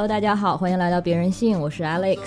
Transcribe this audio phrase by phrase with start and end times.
[0.00, 2.20] Hello，大家好，欢迎来到别人性，我是 Alex。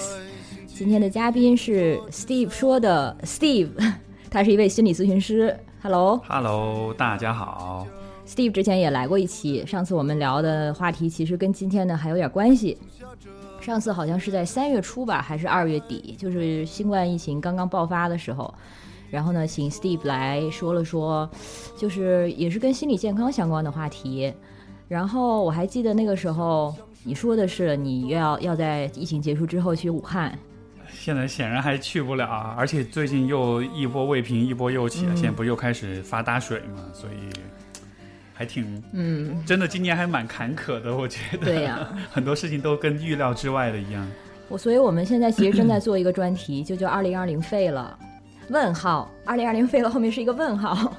[0.67, 3.71] 今天的嘉宾是 Steve 说的 Steve，
[4.29, 5.59] 他是一位心理咨询师。
[5.81, 7.87] Hello，Hello，大家好。
[8.27, 12.77] Steve 之前也来过一期，上次我们聊的话题其实跟今天的还有点关系。
[13.59, 18.53] 上次好像是在三月初吧，还是二月底，就是新冠疫情刚刚爆发的时候。
[19.09, 21.27] 然后呢，请 Steve 来说了说，
[21.75, 24.31] 就是也是跟心理健康相关的话题。
[24.87, 30.37] 然后我还记得那个时候你说的是你要要在疫情结束之后去武汉。
[30.91, 37.29] 现在显然还去不了，而且最近又一波未平，一波又起，现在不又开始发大水嘛，所以
[38.33, 41.45] 还挺嗯，真的今年还蛮坎坷的，我觉得。
[41.45, 44.07] 对呀， 很多事情都跟预料之外的一样。
[44.47, 47.97] 我所以我们现在其实正在做一个专题，就叫“二零二零废了”。
[48.49, 50.93] 问号，二零二零废了，后面是一个问号，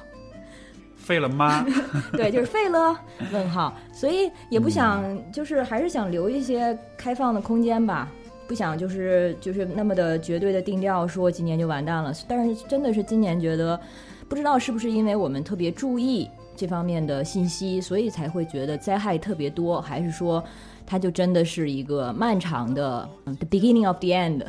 [1.05, 1.63] 废了吗？
[2.13, 2.99] 对，就是废了。
[3.31, 8.09] 问号，所以也不想，就是还是想留一些开放的空间吧，
[8.47, 12.11] 不想就是就是那么的绝对的定调，说今年就完蛋了。
[12.27, 13.79] 但是真的是今年觉得，
[14.27, 20.43] 不知道是不是因为我们特别注意这方面的信息，所以才会觉得灾害特别多，还是说
[20.87, 24.43] 它就真的是一个漫长的 the beginning of the end？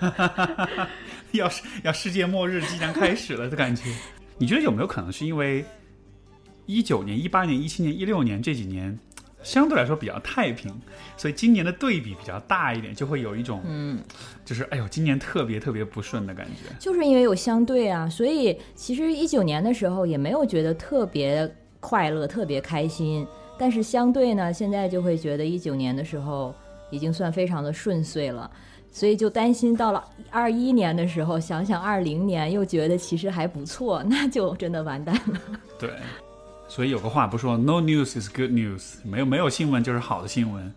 [1.32, 3.84] 要是要世界末日即将开始了的感觉，
[4.38, 5.64] 你觉得有没有可能是因为
[6.66, 8.96] 一九年、一八年、一七年、一六年这几年
[9.42, 10.72] 相对来说比较太平，
[11.16, 14.02] 所以今年的对比比较大一点，就会有一种嗯，
[14.44, 16.74] 就是哎呦，今年特别特别不顺的感觉。
[16.78, 21.50] 就是因为有相对啊，所以其实一九年的时候也没有觉得特别
[21.80, 23.26] 快乐、特别开心，
[23.58, 26.54] 但是相对呢，现在就会觉得一九年的时候
[26.90, 28.50] 已经算非常的顺遂了。
[28.90, 35.40] 所以就担心到了二一年的时候，想想二零年又觉得其实还不错，那就真的完蛋了。
[35.78, 35.92] 对，
[36.66, 40.74] 所以有个话不说，No news is good news，没有没有新闻就是好的新闻。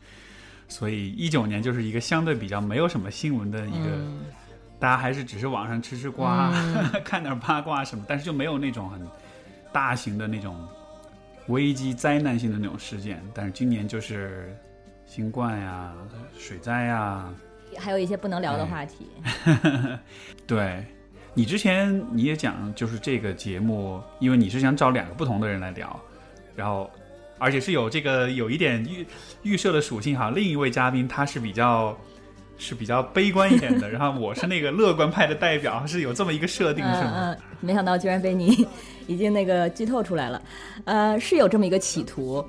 [0.67, 3.89] 所以一九年就是一个相对比较没有什么新闻的一个，
[4.79, 6.51] 大家还是只是网上吃吃瓜，
[7.03, 9.01] 看点八卦什么，但是就没有那种很
[9.73, 10.55] 大型的那种
[11.47, 13.21] 危机灾难性的那种事件。
[13.33, 14.55] 但是今年就是
[15.05, 15.93] 新冠呀、
[16.37, 17.27] 水灾呀。
[17.77, 19.07] 还有一些不能聊的话题。
[20.47, 20.85] 对，
[21.33, 25.99] 你之前你也讲，就是这个节目，因为你是想找两个不同的人来聊，
[26.55, 26.89] 然后
[27.37, 29.05] 而且是有这个有一点预
[29.43, 30.29] 预设的属性哈。
[30.29, 31.97] 另一位嘉宾他是比较
[32.57, 37.35] 是比较悲观一点的，然后我是那个乐观派的代表，是有这么一个设定是吗？
[37.59, 38.67] 没想到居然被你
[39.07, 40.41] 已经那个剧透出来了，
[40.85, 42.43] 呃，是有这么一个企图。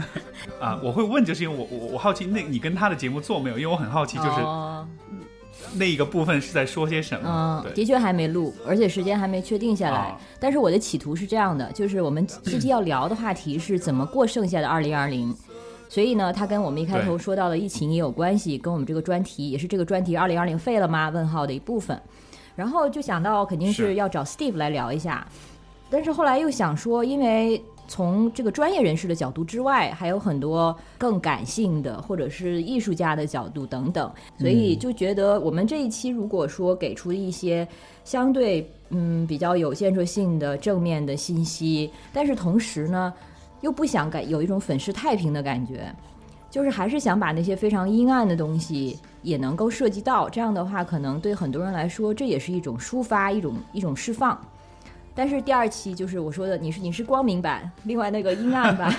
[0.60, 3.58] 啊，我会问，就是因为我我我好奇，那你跟他的节目做没有？
[3.58, 4.40] 因为我很好奇，就是
[5.74, 7.62] 那一个部分是在说些什么？
[7.64, 10.16] 嗯，的确还没录，而且时间还没确定下来。
[10.40, 15.34] 但是我的企图是这样的，就是我们这期要聊的话题是怎么过剩下的二零二零，
[15.88, 21.08] 所以呢，它跟我们一开头说到的疫情也有关系，跟我们这个专题也是这个专题二零二零废了吗？
[21.10, 22.00] 问号的一部分。
[22.54, 25.26] 然后就想到肯定是要找 Steve 来聊一下，
[25.92, 27.62] 但是后来又想说，因为。
[27.88, 37.68] 从这个专业人士的角度之外，还有很多更感性的，或者是艺术家的角度等等，所以就觉得我们这一期如果说给出一些
[38.02, 43.12] 相对嗯比较有建设性的正面的信息，但是同时呢
[43.60, 45.94] 又不想感有一种粉饰太平的感觉，
[46.50, 54.40] 就是还是想把那些非常阴暗的东西也能够涉及到，这样的话可能对很多人来说这也是一种抒发，一种一种释放。
[55.14, 58.94] 但是第二期就是我说的，你是你是光明版，另外那个阴暗版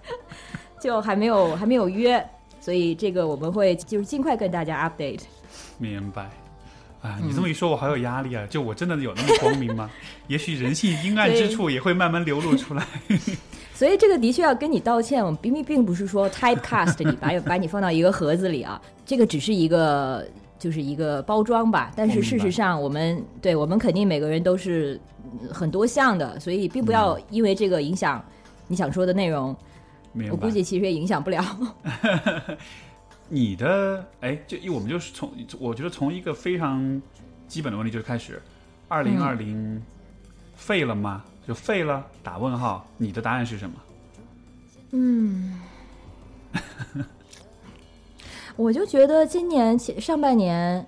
[0.80, 2.24] 就还没有还没有约，
[2.60, 5.20] 所以这个我们会就是尽快跟大家 update。
[5.78, 6.30] 明白，
[7.02, 8.46] 啊，你这么一说，我好有压力啊！
[8.48, 9.90] 就我真的有那么光明吗？
[10.28, 12.86] 也许人性阴暗之处也会慢慢流露出来。
[13.74, 20.26] 所以这个的确要跟你道歉，我们并并不是说 typecast 你把把你放到一个盒子里啊，这个只是一个
[20.60, 21.90] 就是一个包装吧。
[21.96, 25.00] 但是事实上，我们对我们肯定每个人都是。
[25.52, 28.24] 很多项的，所以并不要因为这个影响
[28.66, 29.54] 你想说的内容。
[30.30, 31.44] 我估计其实也影响不了。
[33.28, 35.30] 你的哎，就我们就是从
[35.60, 37.00] 我觉得从一个非常
[37.46, 38.42] 基本的问题就开始，
[38.88, 39.80] 二零二零
[40.56, 41.22] 废了吗？
[41.46, 42.04] 就废了？
[42.24, 42.84] 打问号。
[42.96, 43.76] 你的答案是什么？
[44.92, 45.60] 嗯，
[48.60, 50.84] 我就觉得今年上半年，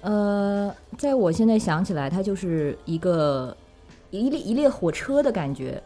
[0.00, 3.56] 呃，在我现在想起来，它就是一个。
[4.12, 5.80] 一列一列火车的感觉，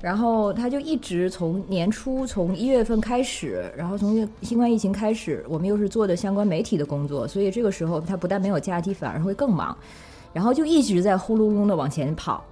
[0.00, 9.78] 然后他就一直从年初从一月份开始，然后从新冠疫情开始，我们又是做的相关媒体的工作，所以这个时候他不但没有假期，反而会更忙，
[10.32, 12.44] 然后就一直在呼噜噜的往前跑，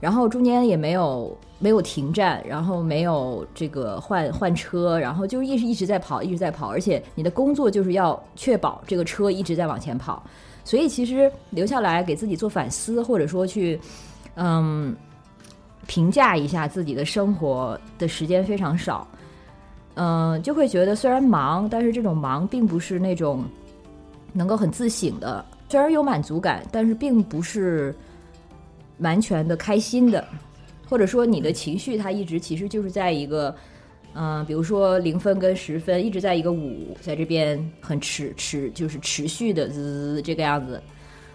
[0.00, 10.22] 然后中间也没有没有停站，然后没有这个换换车，然后就一直一直在跑，一直在跑，而且你的工作就是要确保这个车一直在往前跑，
[10.64, 13.78] 所以其实留下来给自己做反思，或者说去
[14.36, 14.96] 嗯
[15.86, 19.06] 评价一下自己的生活的时间非常少，
[19.96, 23.44] 嗯，就会觉得虽然忙，但是这种忙并不是那种
[24.32, 27.94] 能够很自省的，虽然有满足感，但是并不是。
[29.00, 30.24] 完全的开心的，
[30.88, 33.54] 或者说你的情绪，它一直其实就是在一个，
[34.14, 40.82] 嗯，比如说零分跟十分，一直在一个五，在这边很持持就是持续的滋这个样子，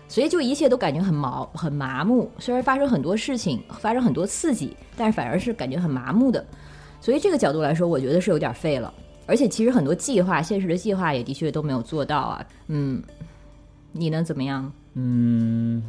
[0.08, 2.30] 所以就一切都感觉很毛很麻木。
[2.40, 6.46] 虽然发生很多事情，发生很多刺激，但是反而是感觉很麻木的。
[7.02, 8.94] 所以这个角度来说，我觉得是有点废了。
[9.28, 12.46] 而且其实很多计划，现实的计划也的确都没有做到啊。
[12.68, 13.02] 嗯，
[13.92, 14.72] 你能怎么样？
[14.94, 15.82] 嗯。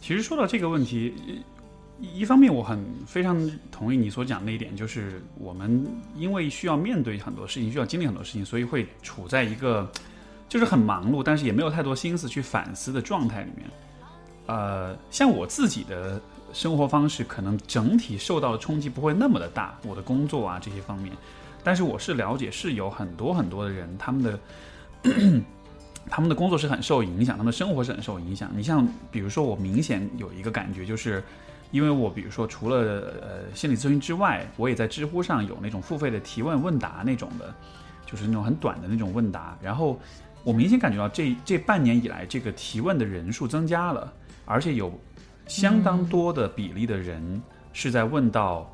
[0.00, 1.14] 其实说到这个问题，
[2.00, 5.86] 一方面我很非常同意你所讲的一点，就是我们
[6.16, 9.86] 因为需要面对很多事情，需要经历很多事情，所以会处在一个
[10.48, 13.68] 就是很忙碌，但是也没有太多心思去反思的状态里面。
[14.46, 16.20] 呃，像我自己的
[16.52, 21.14] 生活方式，可能整体受到的冲击不会那么的大，我的工作啊这些方面，
[21.62, 24.40] 但是我是了解是有很多很多的人，他们的。
[26.08, 28.50] 他们的工作是很受影响，他们的生活是很受影响。
[28.54, 31.22] 你像，比如说，我明显有一个感觉，就是
[31.70, 32.76] 因为我，比如说，除了
[33.20, 37.54] 呃心理咨询之外，我也在知乎上有那种付费的提问问答那种的，
[38.06, 39.56] 就是那种很短的那种问答。
[39.62, 40.00] 然后
[40.42, 44.12] 我明显感觉到这这半年以来，这个提问的人数增加了，
[44.44, 44.92] 而且有
[45.46, 47.40] 相当多的比例的人
[47.72, 48.68] 是在问到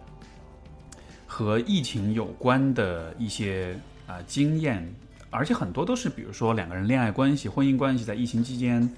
[1.27, 4.95] 和疫情有关的一些啊经验。
[5.31, 8.89] 而且很多都是，比如说两个人恋爱关系、婚姻关系在疫情期间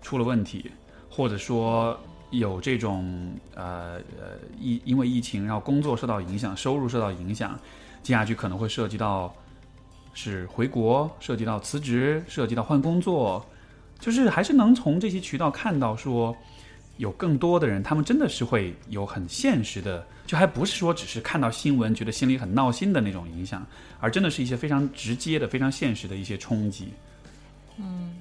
[0.00, 0.70] 出了问题，
[1.10, 1.98] 或者说
[2.30, 7.58] 有这种呃呃疫因为疫情，然后工作受到影响、收入受到影响，
[8.02, 9.34] 接下去可能会涉及到
[10.12, 13.44] 是回国、涉及到辞职、涉及到换工作，
[13.98, 16.36] 就是还是能从这些渠道看到说。
[16.98, 23.66] 有更多的人，他们真的是会有很现实的，就还不是说只是看到新闻觉得心里很闹心的那种影响，
[23.98, 26.90] 而真的是一些非常直接的、非常现实的一些冲击。
[27.78, 28.14] 嗯，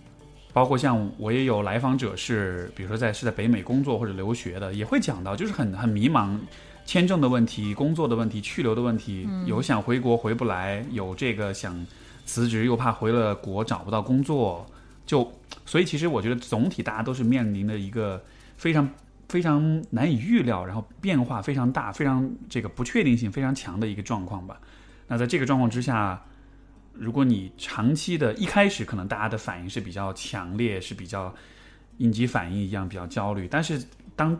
[0.51, 6.35] 包括像我也有来访者是，比如说在是在北美工作或者留学的，也会讲到，就是很很迷茫，
[6.83, 11.85] 签证的问题、工作的问题、去留的问题，有想回国回不来，有这个想
[12.25, 14.65] 辞职又怕回了国找不到工作，
[15.05, 15.31] 就
[15.63, 18.19] 所以其实我觉得总体大家都是面临的一个。
[18.63, 18.89] 非常
[19.27, 24.57] 非常难以预料，然后变化非常大，非常这个不确定性非常强的一个状况吧。
[25.05, 26.23] 那在这个状况之下，
[26.93, 31.35] 如果你长期的一开始可能大家的反应是比较强烈，是比较
[31.97, 33.83] 应激反应一样比较焦虑，但是
[34.15, 34.39] 当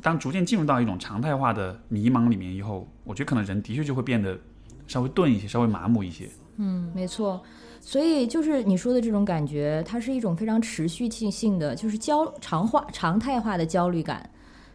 [0.00, 4.38] 当逐渐进入到一种常态化的迷茫里面以后，我觉得可能人的确就会变得
[4.86, 6.30] 稍微钝一些，稍微麻木一些。
[6.58, 7.42] 嗯，没错。
[7.88, 14.28] 所以就是你说的这种感觉，它是一种非常持续性性的，就是焦常化、常态化的焦虑感。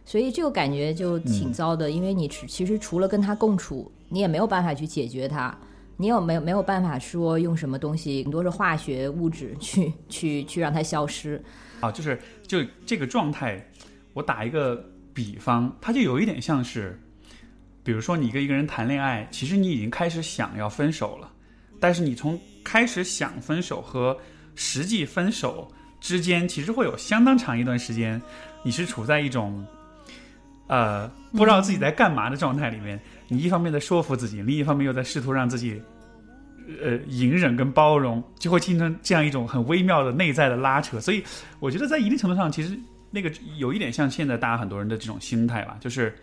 [0.04, 5.56] 所以这个感觉就挺糟的，因为你其实除了跟他共处，你也没有办法去解决它，
[5.96, 11.40] 你有没有没有办法说用什么东西，很多是化学物质 去去去让它消失。
[11.78, 13.64] 啊，就是就这个状态，
[14.12, 17.00] 我打一个比方，它就有一点像是，
[17.84, 21.30] 比如说你跟一个人谈恋爱，其实你已经开始想要分手了，
[21.80, 24.16] 但是你从开始想分手和
[24.54, 28.20] 实际分手之间，其实会有相当长一段时间，
[28.62, 29.66] 你是处在一种，
[30.66, 32.98] 呃，不知道自己在干嘛的状态里面。
[33.28, 35.80] 你一方面在说服自己，另一方面又在试图让自己，
[36.82, 41.00] 呃，隐忍跟包容，就会形成这样一种很微妙的内在的拉扯。
[41.00, 41.22] 所以，
[41.58, 42.78] 我觉得在一定程度上，其实
[43.10, 46.14] 那个有一点像现在大家很多人的这种心态吧，就是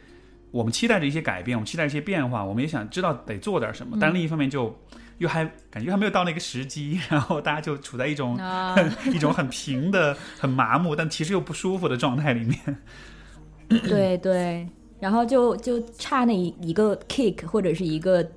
[0.52, 4.76] 我们期待着一些改变，我们期待一些变化，我们也想知道得做点什么，但另一方面就。
[5.18, 8.40] 又还感觉还没有到那个时机， 然后大家就处在一种
[9.14, 12.60] 一种很平的、很麻木，但其实又不舒服的状态里面。
[13.88, 14.68] 对对，
[15.00, 18.28] 然后就就差那一一个 kick 或者是一个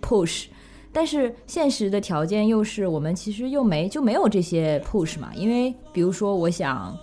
[0.00, 0.44] push，
[0.92, 6.96] 但是现实的条件又是我们其实又没就没有这些 push 嘛，因为比如说我想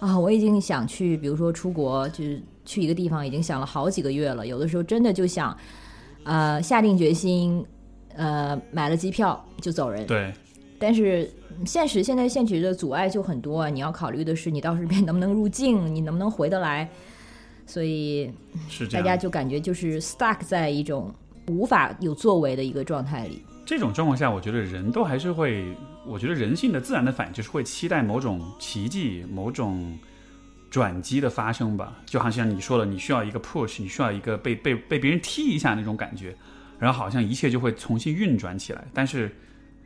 [0.00, 5.56] 啊，我已经想去，比如说出国，就是去一个地方，已经想了好几个月了，有的时候真的就想
[6.24, 7.64] 呃下定决心。
[8.18, 10.04] 呃，买了机票就走人。
[10.06, 10.32] 对，
[10.76, 11.30] 但是
[11.64, 16.88] 现实现在现实的阻碍就很多，你要考虑的是你到时边能不能入境，你能不能回得来，
[17.64, 18.30] 所以
[18.68, 21.14] 是大家就感觉就是 stuck 在一种
[21.46, 23.44] 无法有作为的一个状态里。
[23.64, 25.64] 这种状况下，我觉得人都还是会，
[26.06, 29.96] 我觉得人性的自然的反应就是会期待某种奇迹，某种
[30.70, 36.34] 转机的发生吧，就好像你说的，你需要一个 push，你需要一个被被被别人踢一下那种感觉，
[36.78, 38.84] 然后好像一切就会重新运转起来。
[38.92, 39.34] 但是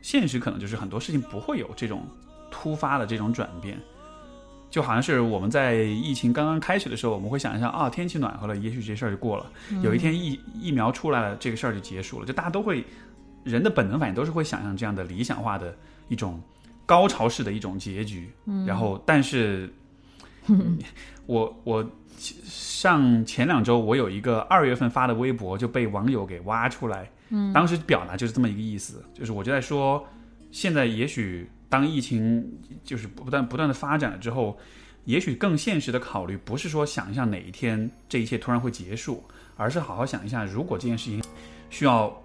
[0.01, 2.05] 现实可能就是很多事情不会有这种
[2.51, 3.77] 突发的这种转变，
[4.69, 9.51] 就好像是我们在疫情刚刚开始的时候，我们会想一下啊，天气暖和了，也许这事儿就过了。
[9.81, 12.25] 有一天疫疫苗出来了，这个事儿就结束了。
[12.25, 12.85] 就大家都会
[13.43, 15.75] 人的本能反应都是会想象这样的理想化的
[16.07, 16.41] 一种
[16.85, 18.29] 高潮式的一种结局。
[18.65, 19.71] 然后，但是。
[21.25, 30.05] 我我上前两周，我有一个二月份发的微博就被网友给挖出来，嗯，当时表达就是这么一个意思，就是我就在说，
[30.51, 32.45] 现在也许当疫情
[32.83, 34.57] 就是不断不断的发展了之后，
[35.05, 39.23] 也许更现实的考虑不是说想象哪一天这一切突然会结束，
[39.55, 41.23] 而是好好想一下，如果这件事情
[41.69, 42.21] 需要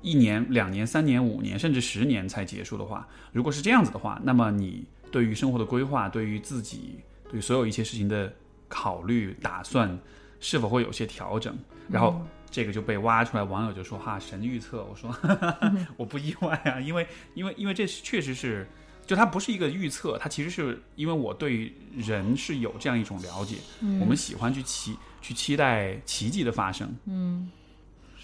[0.00, 7.00] 一年、两年、三年、五年甚至十年才结束的话，如果是这样子的话，那么你对于生活的规划，对于自己。
[7.30, 8.34] 对所有一切事情的
[8.70, 9.98] 考虑打算
[10.40, 11.54] 是否会有些调整？
[11.90, 15.14] 然后这个就被挖出来，网友就说：“哈，神预测。”我说：
[15.98, 18.66] “我不意外啊，因为因为因为这确实是，
[19.04, 23.56] 就它不是一个预测，它其实是因为我对人是有这样一种了解，
[24.00, 27.50] 我们喜欢去期去期待奇迹的发生。”嗯，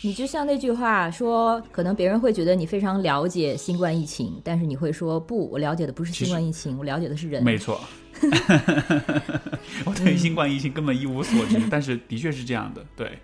[0.03, 7.81] 你就像那句话说，可能别人会觉得你非常了解新冠疫情，但是你会说：“不，我了解的不是新冠疫情，我了解的是人。”没错。
[9.85, 12.85] 我对新冠疫情根本一无所知，但是的确是这样的。
[12.97, 13.19] 对，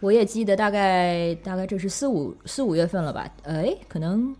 [0.00, 3.28] 我也记得大概大概这是四五四五月份了吧？
[3.44, 4.34] 哎，可能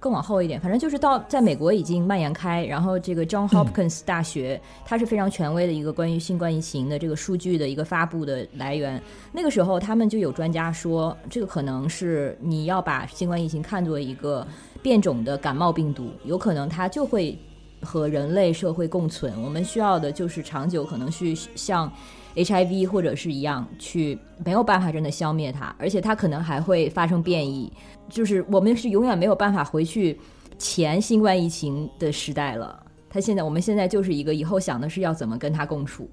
[0.00, 2.64] 更往后一点，反正就是到在美国已经蔓延开。
[2.64, 9.02] 然后这个 John Hopkins 大学，它是非常权威的一个关于新冠疫情的这个数据的一个发布的来源。
[9.32, 14.46] 那个时候他们就有专家说，这个可能是你要把新冠疫情看作一个
[14.82, 17.38] 变种的感冒病毒，有可能它就会。
[17.80, 21.88] 和人类社会共存，我们需要的就是长久，可能去像
[22.34, 27.72] HIV 或者是一样，去没有办法真的消灭它，而且它可能还会发生变异，
[28.08, 30.18] 就是我们是永远没有办法回去
[30.58, 32.84] 前新冠疫情的时代了。
[33.10, 36.10] 他现在，我们现在就是一个以后想的是要怎么跟他共处。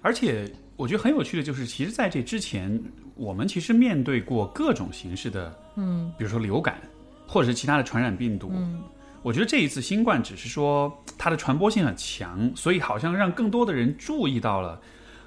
[0.00, 2.82] 而且我觉得很有趣的就是，其实在这之前，
[3.14, 6.76] 我们其实面对过各种形式的，嗯，比如说流感，
[7.26, 8.80] 或者是其他的传染病毒，嗯。
[9.22, 14.80] 我觉得这一次新冠只是说它的传播性很强，所以好像让更多的人注意到了，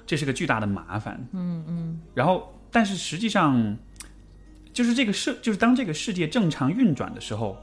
[0.04, 1.18] 这是个巨大的麻烦。
[1.32, 2.00] 嗯嗯。
[2.12, 3.74] 然后，但是实际上，
[4.76, 7.56] 就是这个世，就是当这个世界正常运转的时候，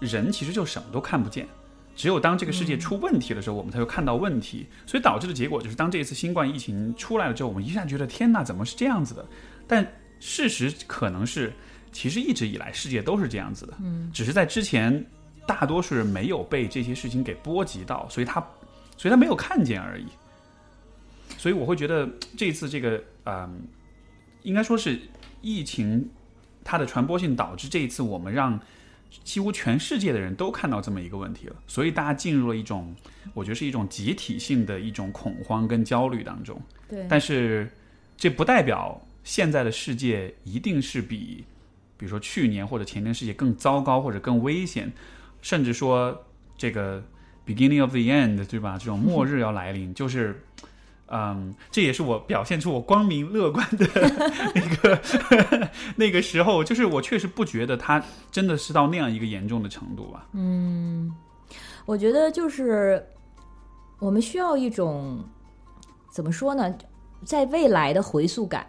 [0.00, 1.46] 人其实就什么都看不见。
[1.94, 4.66] 只有当这个世界出问题的时候，我们才会看到问题。
[4.84, 9.24] 所以导致的结果就是，当这一次新冠疫情出来了之后，我们一下觉得天哪，怎么是这样子的？
[9.68, 9.86] 但
[10.18, 11.52] 事实可能是，
[11.92, 13.74] 其实一直以来世界都是这样子的。
[13.80, 14.10] 嗯。
[14.12, 15.06] 只是在之前。
[15.46, 18.40] 大多数人没有被这些事情给波及到，所以他，
[18.96, 20.06] 所以他没有看见而已。
[21.36, 23.62] 所以我会觉得这一次这个，嗯，
[24.42, 25.00] 应该说是
[25.40, 26.08] 疫情
[26.64, 28.58] 它的传播性导致这一次我们让
[29.24, 32.94] 几乎全世界的人都看到这么一个问题了，所以大家进入了一种，
[33.34, 36.60] 我觉得是一种集体性的一种恐慌跟焦虑当中。
[36.88, 37.70] 对，但是
[38.16, 41.44] 这不代表现在的世界一定是比，
[41.96, 44.92] 比如说去年或者前年世界更糟糕或者更危险。
[45.42, 46.26] 甚至说
[46.58, 47.02] 这个
[47.46, 48.76] beginning of the end，对吧？
[48.76, 50.38] 这种末日要来临，就是，
[51.10, 53.86] 嗯，这也是我表现出我光明乐观的
[54.54, 55.00] 那个
[55.96, 60.26] 那个时候，就是我确实不觉得他真的是到那样一个严重的程度吧。
[60.32, 61.12] 嗯，
[61.84, 63.04] 我觉得就是
[63.98, 65.22] 我们需要一种
[66.12, 66.74] 怎么说呢，
[67.24, 68.66] 在未来的回溯感。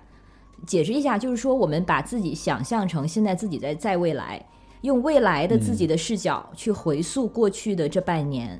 [0.67, 4.43] 解释一下，就是说我们把自己想象成现在自己在在未来。
[4.81, 8.60] 用未来的自己的视角去回溯过去的这半年，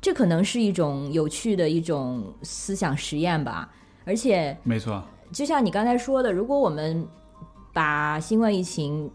[0.00, 3.70] 这可能是一种有趣的一种思想实验吧。
[4.04, 7.06] 而且，没错，就像你刚才说的，如果我们
[7.72, 9.10] 把新冠疫情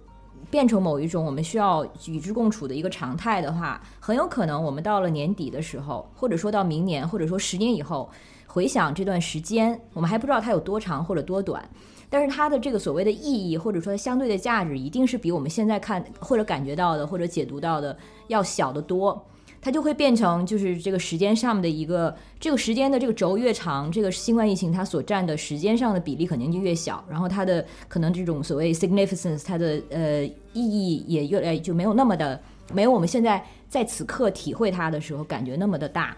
[0.49, 8.09] 变成某一种我们需要与之共处的一个常态的话，很有可能我们到了年底的时候，或者说到明年，或者说十年以后，
[8.45, 11.67] 回想这段时间，我们还不知道它有多长或者多短。
[12.07, 19.21] 但是它的这个所谓的意义，或者说相对的价值，一定是比我们现在看或者感觉到的或者解读到的要小得多。
[19.65, 27.03] 它就会变成就是这个时间上面的一个这个时间的这个轴越长，这个新冠疫情它所占的时间上的比例肯定就越小。
[27.09, 32.39] 然后它的可能这种所谓 significance，它的呃意义也越来就没有那么的
[32.75, 36.15] 没有我们现在在此刻体会它的时候感觉那么的大。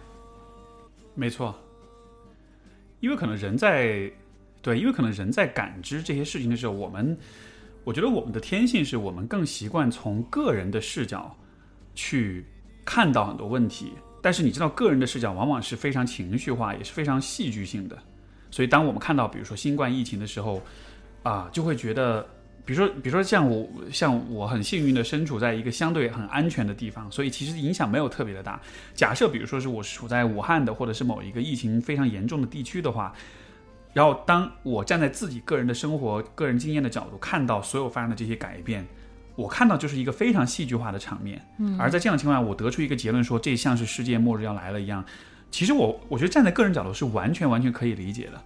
[1.16, 1.56] 没错，
[3.00, 4.12] 因为可能人在。
[4.62, 7.18] 对，因为可能人在感知这些事情的时候，我们，
[7.86, 11.34] 我觉得我们的天性是我们更习惯从个人的视角
[11.96, 12.44] 去
[12.88, 13.92] 看到很多问题。
[14.22, 17.98] 但是你知道，个人的视角往往是非常情绪化，也是非常戏剧性的。
[18.50, 20.62] 所以，当我们看到比如说新冠疫情的时候，
[21.24, 22.26] 啊，就会觉得，
[22.66, 28.60] 比如说，比如说像我，像我很幸运的身处在一个相对很安全的地方，所以其实影响没有特别的大。
[28.94, 33.14] 假设比如说是我处在武汉的，或者是某一个疫情非常严重的地区的话，
[33.94, 38.86] 然后当我站在自己个人的生活、个人经验的角度看到所有发生的这些改变。
[39.38, 45.06] 我看到就是一个非常戏剧化的场面，嗯，而在这样的情况下，我得出一个结论说这像是世界末日要来了一样。
[45.52, 48.44] 其实我我觉得站在个人角度是完全完全可以理解的，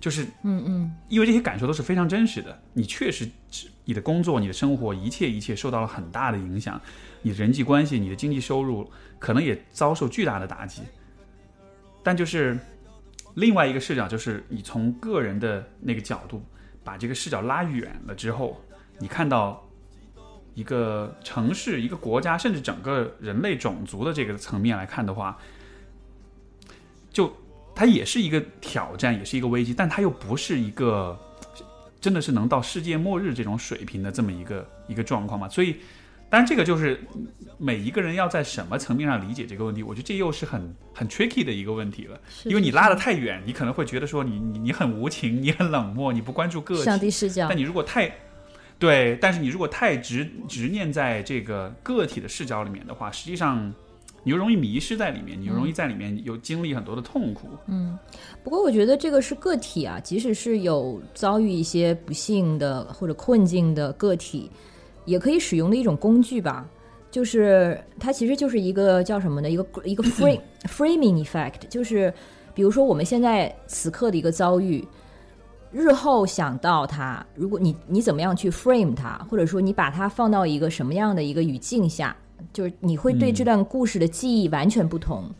[0.00, 2.60] 就是嗯嗯，因为这些感受都是非常真实的。
[2.72, 3.30] 你确实，
[3.84, 6.78] 你的工作、你的生活，一切一切受到了很大的影响，
[7.22, 10.82] 你的人际关系、你的经济收入可能也遭受巨大的打击。
[12.02, 12.58] 但就是
[13.34, 16.44] 另外一个视角，就是你从个人的那个角度
[16.82, 18.60] 把这个视角拉远了之后，
[18.98, 19.64] 你看到。
[20.54, 25.38] 一个城市、一个国家，甚至整个人类种族的这个层面来看的话，
[27.10, 27.34] 就
[27.74, 31.18] 它也是一个挑战，也是一个危机，但它又不是一个
[32.00, 35.48] 真的是能到世界末日这种水平的这么一个一个状况嘛？
[35.48, 35.76] 所以，
[36.28, 37.00] 当然这个就是
[37.58, 48.12] 每一个人要在什么层面上理解这个问题，我觉得这又是很很 tricky 的一个问题了，因为你拉得太远，你可能会觉得说你你你很无情，你很冷漠，你不关注个体，上帝视角，但你如果太
[48.82, 53.72] 对，但是你如果太执执念在这个个体的视角里面的话，实际上
[54.24, 57.46] 你又容易迷失在里面，你又容易在里面有经历很多的痛苦。
[57.68, 57.96] 嗯，
[58.42, 64.50] 不过我觉得这个是个体啊，即使是有遭遇一些不幸的或者困境的个体，
[65.04, 66.68] 也可以使用的一种工具吧。
[67.08, 69.48] 就是它其实就是一个叫什么呢？
[69.48, 72.12] 一个一个 frame framing effect，就是
[72.52, 74.84] 比如说我们现在此刻的一个遭遇。
[75.72, 82.14] 日后想到它，如果你你怎么样去 frame 它，或者说你把它放到一个什么样的一个语境下，
[82.52, 85.30] 就是你会对这段故事的记忆完全不同。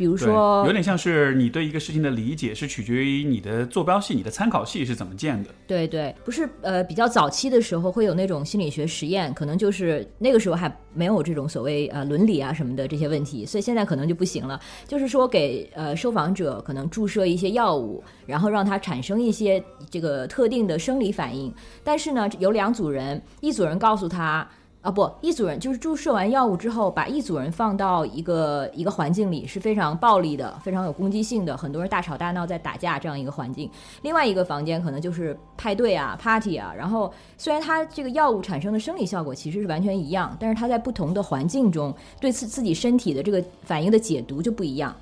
[0.00, 5.50] 比如说，有点像是你对一个事情的理解是取决于你的坐标系、你的参考系是怎么建的。
[5.66, 14.58] 对对，不是呃，比较早期的时候会有那种心理学实验，可能就是那个时候还没有这种所谓呃伦理啊什么的这些问题，所以现在可能就不行了。
[14.88, 21.52] 就是说给呃受访者可能注射一些药物，然后让他产生一些这个特定的生理反应，
[21.84, 24.48] 但是呢有两组人，一组人告诉他。
[24.82, 33.70] 啊不，一组人就是注射完药物之后，把一组人放到一个一个环境里，是非常暴力的，非常有攻击性的，很多人大吵大闹在打架这样一个环境。
[34.00, 36.72] 另外一个房间可能就是派对啊、party 啊。
[36.74, 44.96] 然后虽然它这个药物产生的生理效果其实是完全一样，但是它在不同的环境中对自自己身体的这个反应的解读就不一样。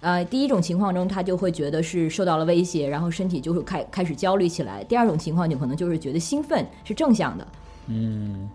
[0.00, 4.82] 呃，第一种情况中他就会觉得是受到了威胁，然后身体就会开开始焦虑起来。
[4.82, 7.46] 第二种情况就可能就是觉得兴奋，是正向的。
[7.86, 8.50] 嗯。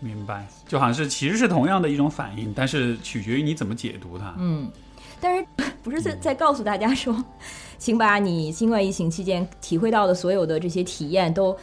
[0.00, 4.34] 明白，就好像是其实是同样的一种反应，但是取决于你怎么解读它。
[4.38, 4.70] 嗯，
[5.20, 5.46] 但是
[5.82, 7.14] 不是在在告诉大家说，
[7.78, 11.56] 请把你新冠疫情期间体会到的所有的这些体验都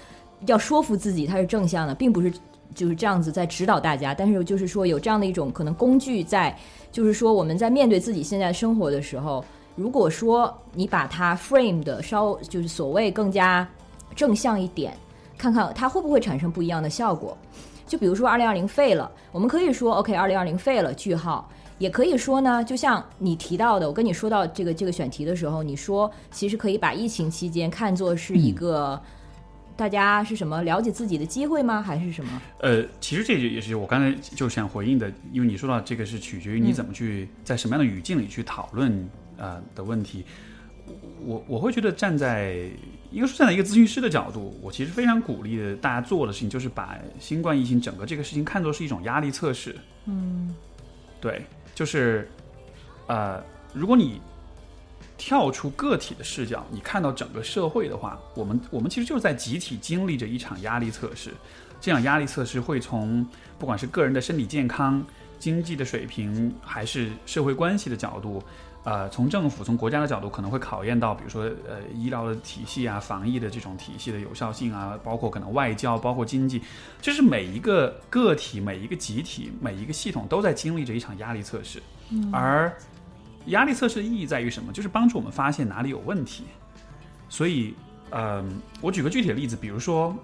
[0.45, 2.31] 要说服自己它是正向的，并不是
[2.75, 4.13] 就是这样子在指导大家。
[4.13, 6.55] 但是就是说有这样的一种可能工具在，
[6.91, 9.43] 就是说我们在面对自己现在生活的时候，
[9.75, 13.67] 如果说你把它 frame 的稍就是所谓更加
[14.15, 14.95] 正向一点，
[15.37, 17.35] 看看它会不会产生不一样的效果。
[17.87, 21.49] 就比如说，二零二零废了，我们可以说 OK，二零二零废了，句号。
[21.79, 28.99] 也可以说呢，就像你提到的，我跟你说到这个这个选题的时候，你说其实可以把疫情期间看作是一个
[29.75, 31.79] 大家是什么了解自己的机会吗？
[31.79, 32.41] 还是什么？
[32.61, 40.25] 呃，其实这也是我刚才就想回应的，因为你说到这个是取决于你怎么去在什么样的语境里去讨论呃的问题。
[41.23, 42.71] 我我会觉得站在。
[43.11, 49.75] 应该说，站在一个咨询师的角度，我其实非常鼓励大家做的事情，就是把新冠疫情整个这个事情看作是一种压力测试。
[50.05, 50.53] 嗯，
[51.21, 52.29] 对，就是，
[53.07, 53.41] 呃，
[53.73, 54.21] 如果你
[55.17, 61.31] 跳出个体的视角，你看到整个社会的话，我们我们其实就是在集体经历着一场压力测试。
[61.79, 63.25] 这样压力测试会从
[63.59, 65.03] 不管是个人的身体健康、
[65.37, 68.43] 经济的水平，还是社会关系的角度。
[68.87, 76.61] 呃，从政府、从国家的角度，可能会考验到，比如说，呃，医疗的体系啊，防疫的这种体系的有效性啊，包括可能外交，包括经济，
[77.01, 81.83] 就是每一个个体、每一个集体、每一个系统都在经历着一场压力测试。
[82.31, 82.73] 而
[83.47, 84.71] 压力测试的意义在于什么？
[84.71, 86.45] 就是帮助我们发现哪里有问题。
[87.27, 87.73] 所以，
[88.09, 88.41] 呃，
[88.79, 90.15] 我举个具体的例子，比如说，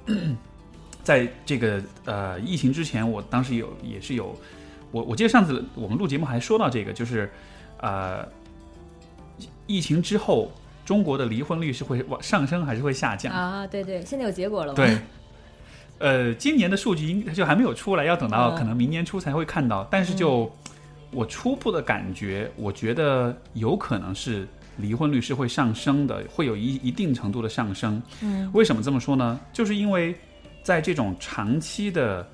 [1.04, 4.34] 在这个呃疫情之前，我当时有也是有，
[4.89, 7.30] 我我记得上次我们录节目还说到这个，就是
[7.82, 8.26] 呃。
[9.67, 10.52] 疫情之后，
[10.86, 13.65] 中国的离婚率是会往上升还是会下降啊？
[13.67, 14.76] 对对，现在有结果了吗？
[14.76, 14.97] 对，
[15.99, 19.88] 呃，今年的数据应就还没有出来，要等到可能明年初才会看到。
[19.89, 20.52] 但是就
[21.12, 24.47] 我初步的感觉，我觉得有可能是
[24.78, 28.02] 离婚率是会上升的，会有一一定程度的上升。
[28.21, 29.39] 嗯，为什么这么说呢？
[29.54, 30.13] 就是因为
[30.63, 32.28] 在这种长期的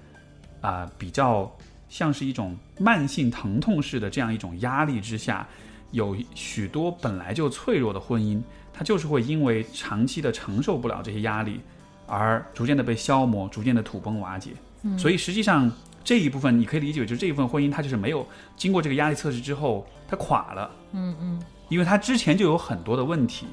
[0.61, 1.49] 啊、比较
[1.87, 5.47] 像是一种慢性疼痛式的这样一种压力之下，
[5.91, 8.41] 有许多本来就脆弱的婚姻，
[8.73, 11.59] 它就是会因为长期的承受不了这些压力，
[12.05, 14.51] 而逐渐的被消磨，逐渐的土崩瓦解。
[14.83, 15.69] 嗯所以实际上
[16.03, 18.25] 这一部分你可以理解为，就是这一部分婚姻它就是没有
[18.55, 20.71] 经过这个压力测试之后，它垮了。
[20.93, 23.45] 嗯嗯因为它之前就有很多的问题，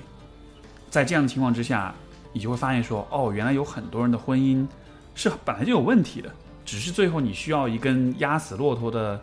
[0.88, 1.94] 在这样的情况之下，
[2.32, 4.66] 你就会发现说，哦，原来有很多人的婚姻
[5.14, 6.32] 是本来就有问题的，
[6.64, 9.20] 只是最后你需要一根压死骆驼的，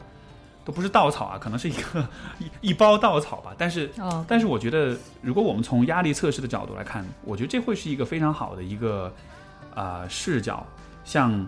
[0.65, 2.07] 都不是稻草啊，可能是一个
[2.39, 3.53] 一一包稻草吧。
[3.57, 9.13] 但是，哦，但是我觉得，如果我们从压力测试的角度来看，我觉得这会是一个非常好的一个
[9.75, 10.65] 呃视角，
[11.03, 11.47] 像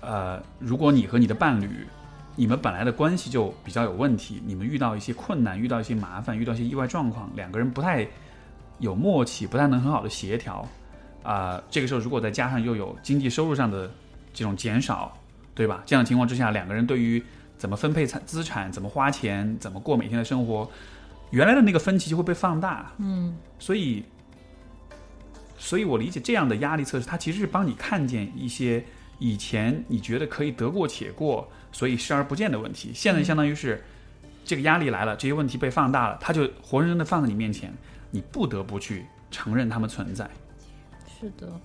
[0.00, 1.86] 呃，如果你和你的伴侣。
[2.38, 8.06] 你们本来的关系就比较有问题，你们遇到一些困难，遇到一些麻烦，遇到一些意外状况，两个人不太
[8.78, 10.68] 有默契，不太能很好的协调，
[11.22, 13.90] 啊、这个时候如果再加上又有经济收入上的
[14.34, 15.16] 这种减少，
[15.54, 15.82] 对吧？
[15.86, 17.24] 这样的情况之下，两个人对于
[17.58, 20.70] 怎么分配产资产、怎么花钱、怎么过每天的生活，
[21.30, 22.92] 原来的那个分歧就会被放大。
[22.98, 24.04] 嗯所以，
[25.58, 28.84] 所以我理解这样的压力测试，它其实是帮你看见一些
[29.18, 33.82] 以前你觉得可以得过且过，所以视而不见的问题，现在相当于是
[34.44, 37.72] 这个压力来了，这些问题被放大了，它就活生生的放在你面前，
[38.10, 40.28] 你不得不去承认它们存在。
[41.18, 41.58] 是的，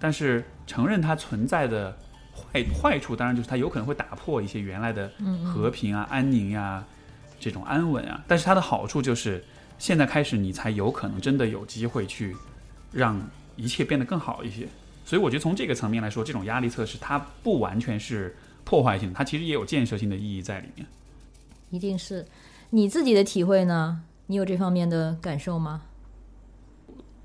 [0.00, 1.96] 但是承认它存在的
[2.38, 6.84] 坏坏处，当然就是它有可能会打破一些原来的嗯和平啊、安宁呀、
[7.40, 8.22] 这种安稳啊。
[8.26, 9.42] 但是它的好处就是，
[9.78, 12.36] 现在开始你才有可能真的有机会去
[12.92, 13.20] 让
[13.56, 14.68] 一切变得更好一些。
[15.04, 20.86] 所以我觉得从这个层面来说，这种压力测试它不完全是破坏性的，它其实也有建设性的意义在里面。
[21.70, 22.26] 一定是
[22.70, 24.02] 你自己的体会呢？
[24.26, 25.82] 你有这方面的感受吗？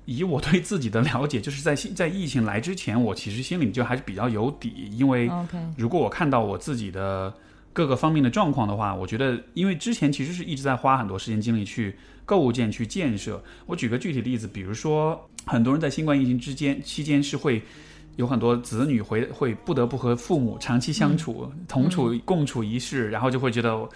[0.06, 5.30] 以我对自己的了解，就是在在疫情来之前，我其实心里就还是比较有底，因为
[5.76, 7.32] 如果我看到我自己的
[7.72, 13.42] 各个方面的状况的话，我觉得，因为之前其实是一直在花很多时间精力去构建、去建设。
[13.66, 17.62] 我举个具体例子，比如说，很多人在新冠疫情之间期间是会
[18.16, 23.88] 有很多子女回会不得不和父母长期相处、同处、共处一室，然后就会觉得，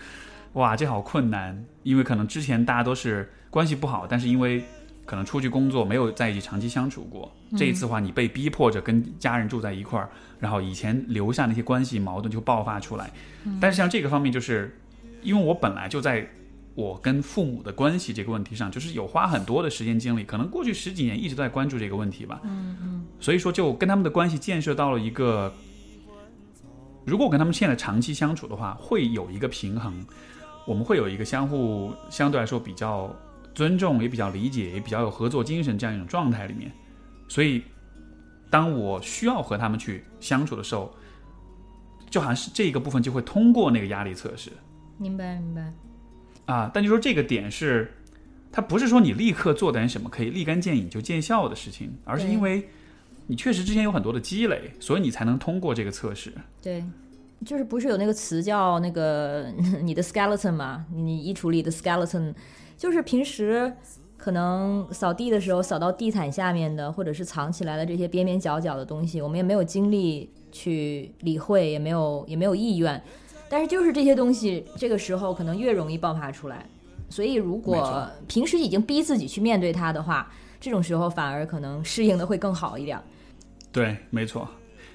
[0.55, 4.61] 哇，这好困难，因为可能之前大家都是关系不好，但是因为
[5.09, 7.33] 可能出去工作，没有在一起长期相处过。
[7.57, 13.11] 这一次的话，你被逼迫着跟家人住在一块儿，然后以前留下那些关系矛盾就爆发出来。
[13.59, 14.79] 但是像这个方面，就是
[15.23, 16.29] 因为我本来就在
[16.75, 22.40] 我跟父母的关系这个问题上，就是有花很多的时间精力，可能过去十几年一直在关注这个问题吧。
[22.44, 25.51] 嗯嗯所以说，就跟他们的关系建设到了一个，
[27.07, 29.94] 如果我跟他们现在长期相处的话，会有一个平衡，
[30.66, 33.11] 我们会有一个相互相对来说比较
[33.59, 36.71] 尊重，也比较理解，也比较有合作精神这样一种状态里面。
[37.27, 37.64] 所以，
[38.49, 40.94] 当我需要和他们去相处的时候，
[42.09, 44.53] 就好像是这个部分就会通过那个压力测试
[44.97, 45.73] 明白明白。
[46.47, 46.71] 啊。
[46.73, 47.92] 但就说这个点是，
[48.53, 52.68] 它不是说你立刻做点什么可以立竿见影就见效的事情，而是因为
[53.27, 56.33] 你确实之前有很多的积累，所以你才能通过这个测试。
[56.62, 56.85] 对，
[57.44, 60.87] 就是不是有那个词叫那个 你的 skeleton 嘛？
[60.94, 62.33] 你衣橱里的 skeleton，
[62.79, 63.71] 就是平时
[64.17, 73.03] 可能扫地的时候扫到地毯下面的，或者是藏起来的这些边边角角的东西，我们也没有精力去理会，也没有也没有意愿。
[73.49, 76.64] 但是就是这些东西，这个时候可能越容易爆发出来。
[77.11, 83.01] 所以如果平时已经逼自己去面对它的话，这种时候反而可能适应的会更好一点。
[83.73, 84.49] 对，没错。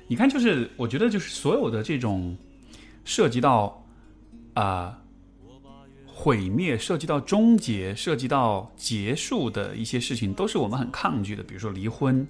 [0.08, 2.38] 你看，就是我觉得，就是所有的这种
[3.04, 3.84] 涉及到
[4.54, 5.02] 啊、
[6.24, 12.26] 毁灭、涉及到终结、涉及到结束的一些事情，都是我们很抗拒的，比如说离婚，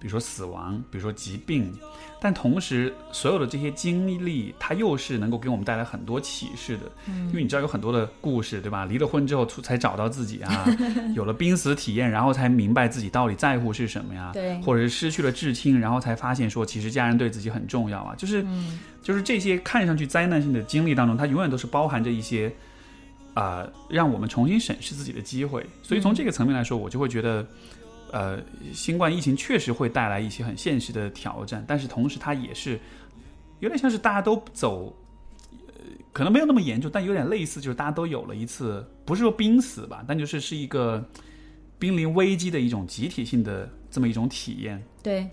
[0.00, 1.72] 比如说死亡，比如说疾病。
[2.20, 6.90] 但同时，所有的这些经历，它又是能够给我们带来很多启示的。
[7.06, 8.84] 因为你知道有很多的故事，对吧？
[8.84, 10.66] 离了婚之后才找到自己啊，
[11.14, 14.30] 有了濒死体验，然后才明白自己到底在乎是什么呀。
[14.32, 18.12] 对或者是失去了至亲，然后才发现说，其实家人对自己很重要啊。
[18.16, 18.44] 就是，
[19.02, 22.52] 就是这些看上去灾难性的经历当中，它永远都是包含着一些
[23.36, 25.64] 啊、让我们重新审视自己的机会。
[25.82, 27.46] 所以从这个层面来说，我就会觉得，
[28.10, 32.80] 呃，新冠疫情确实会带来一些很现实的挑战，但是同时它也是
[33.60, 34.96] 有点像是大家都走。
[35.68, 35.74] 呃
[36.12, 41.06] 可能没有那么严重，但有点类似，就是大家都有了一次，不是说濒死吧，但就是是一个
[41.78, 44.82] 濒临危机的一种集体性的这么一种体验。
[45.02, 45.28] 对，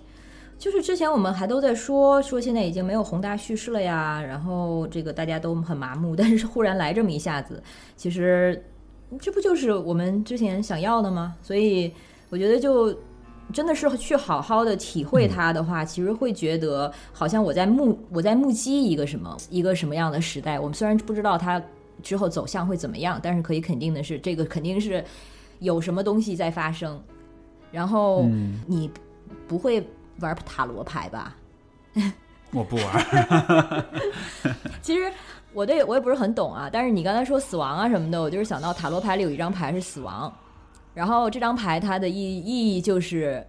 [0.64, 7.62] 就是之前我们还都在说说现在已经没有宏大叙事了呀，然后这个大家都很麻木， 但是忽然来这么一下子，
[7.98, 8.64] 其实
[9.20, 11.36] 这不就是我们之前想要的吗？
[11.42, 11.92] 所以
[12.30, 12.98] 我觉得就
[13.52, 20.58] 真的是去好好的体会它的话，其实会觉得好像我在目我在目击一个什么一个什么样的时代。
[20.58, 21.62] 我们虽然不知道它
[22.02, 25.04] 之后走向会怎么样，但是可以肯定的是，这个肯定是
[25.60, 26.98] 有什么东西在发生。
[27.70, 28.26] 然后
[28.66, 28.90] 你
[29.46, 29.86] 不会。
[30.20, 31.36] 玩塔罗牌吧，
[32.52, 33.86] 我不玩。
[34.82, 35.12] 其实
[35.54, 40.32] 我对我也不是很懂啊，但是你刚才说死亡啊什么的，我就是想到塔罗牌里有一张牌是死亡，
[40.94, 43.46] 然后这张牌它的意意义就是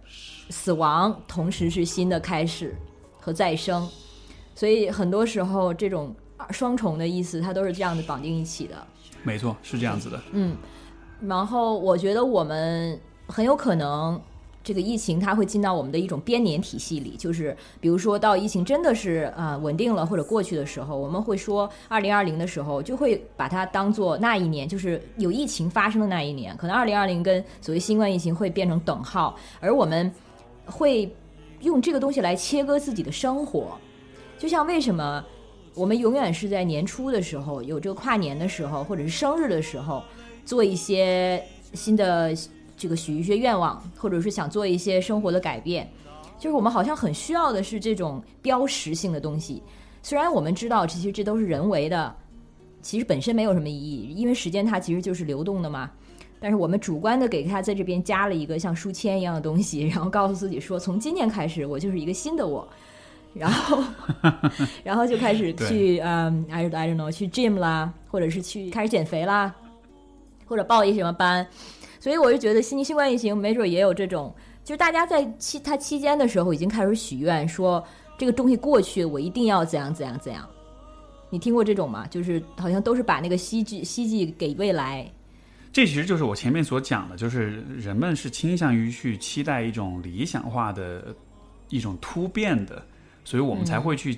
[0.49, 2.75] 死亡，同时是新的开始
[3.19, 3.87] 和再生，
[4.55, 6.15] 所以很多时候这种
[6.49, 8.75] 双重的意思它都是这样子绑定一起的。
[9.23, 10.19] 没错，是这样子的。
[10.31, 10.57] 嗯，
[11.21, 14.19] 然后我觉得我们很有可能。
[14.65, 26.57] 这个疫情它会进到我们的一种编年体系里，就是比如说到疫情真的是啊稳定了或者过去的时候，我们会说二零二零的时候就会把它当做那一年，就是有疫情发生的那一年。
[26.57, 30.11] 可能二零二零跟所谓新冠疫情会变成等号，而我们
[30.65, 31.15] 会
[31.61, 33.77] 用这个东西来切割自己的生活。
[34.39, 35.23] 就像为什么
[35.75, 40.03] 我们永远是在年初的时候有这个跨年的时候，或者是生日的时候
[40.43, 41.39] 做一些
[41.73, 42.35] 新的。
[42.77, 45.89] 这个许一些愿望，或者是想做一些生活的改变，
[46.37, 49.61] 就是我们好像很需要的是这种标识性的东西。
[50.01, 52.15] 虽然我们知道，其实这都是人为的，
[52.81, 55.89] 其实本身没有什么意义，因为时间它其实就是流动的嘛。
[56.39, 62.67] 但是我们主观的给它在这边加了一个像书签一样的东西，然后告诉自己说，从今天开始，我就是一个新的我。
[63.33, 63.83] 然后，
[64.83, 69.53] 然后就开始去嗯，I I don't know，去 gym 啦，或者是去开始减肥啦，
[70.45, 71.45] 或者报一什么班。
[72.05, 74.31] 所以我就觉得新新冠疫情没准也有这种，
[74.63, 77.83] 就是大家在期它期间的时候已经开始许愿，说
[78.15, 80.47] 这个东西过去我一定要怎样怎样怎样。
[81.31, 82.05] 你听过这种吗？
[82.05, 85.11] 就是好像都是把那个希冀希冀给未来。
[85.73, 91.05] 这其实就是我前面所讲的，就是人们是倾向于去期待一种理想化的
[91.69, 92.85] 一种突变的，
[93.23, 94.15] 所以我们才会去。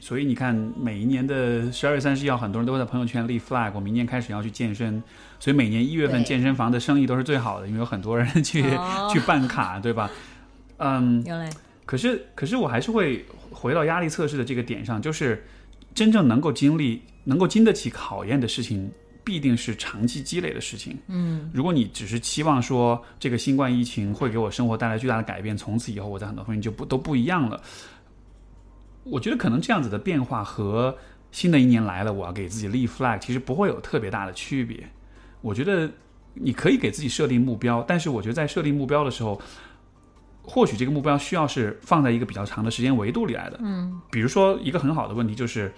[0.00, 5.02] 所以你看，每一年的十二月三十一号，很多人都会在朋友圈立 flag，我明年开始要去健身。
[5.40, 8.62] 所以每年一月份健身房的生意都是最好的，因为有很多人去
[9.12, 10.10] 去办卡，对吧？
[10.78, 11.50] 嗯，原来。
[11.86, 15.42] 可是，可是我还是会回到压力测试的这个点上，就是
[15.94, 18.90] 真正能够经历、能够经得起考验的事情，
[19.24, 20.98] 必定是长期积累的事情。
[21.06, 27.60] 嗯，如果你只是期望说这个新冠疫情会给我生活带来巨大的改变，从此以后我在很多方面就不都不一样了。
[29.04, 30.94] 我觉得可能这样子的变化和
[31.32, 34.86] 新的一年来了，我要给自己立 flag，其实不会有特别大的区别。
[35.40, 35.90] 我觉得
[36.34, 39.40] 你可以给自己设定目标，但是我觉得在设定目标的时候，
[40.42, 43.58] 或许这个目标需要是放在一个比较长的时间维度里来的。
[43.62, 45.72] 嗯，比如说一个很好的问题就是，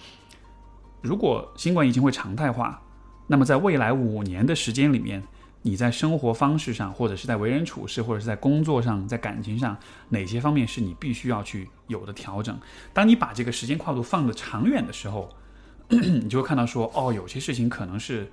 [1.01, 2.81] 如果新冠疫情会常态化，
[3.27, 5.23] 那么在未来五年的时间里面。
[5.63, 9.77] 你在生活方式上，或者是在为人处事，或者是在工作上，在感情上，
[10.09, 12.59] 哪些方面是你必须要去有的调整？
[12.95, 15.29] 当你把这个时间跨度放得长远的时候，
[15.91, 18.33] 你就会看到说，哦，有些事情可能是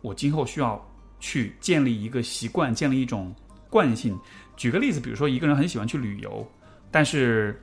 [0.00, 0.84] 我今后需要
[1.20, 3.34] 去建立一个习惯，建立一种
[3.70, 4.18] 惯性。
[4.56, 6.46] 举个例子，比如说一个人很喜欢去旅游，
[6.90, 7.60] 但是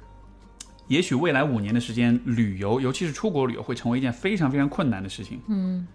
[0.88, 5.40] 也许未来五年的时间，旅游，尤其是出国旅游，会成为一件非常非常困难的事情。
[5.48, 5.88] 嗯。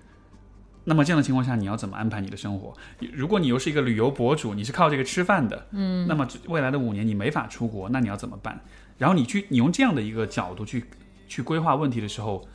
[0.82, 2.74] 那么这样的情况下，你要怎么安排你的生活？
[3.12, 8.58] 如果你又是一个旅游博主，你是靠这个吃饭的，嗯，那么未来的五年你没法出国，那你要怎么办？
[8.96, 10.82] 然后你去，你用这样的一个角度去
[11.28, 12.48] 去规划问题的时候，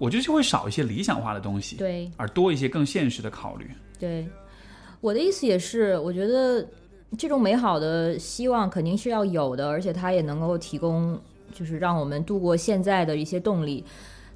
[0.00, 3.70] 我觉得就会少一些理想化的东西，对，而多一些更现实的考虑。
[3.98, 4.26] 对，
[5.02, 6.66] 我的意思也是，我觉得
[7.18, 11.20] 这种美好的希望肯定是要有的，而且它也能够提供，
[11.52, 13.84] 就是让我们度过现在的一些动力。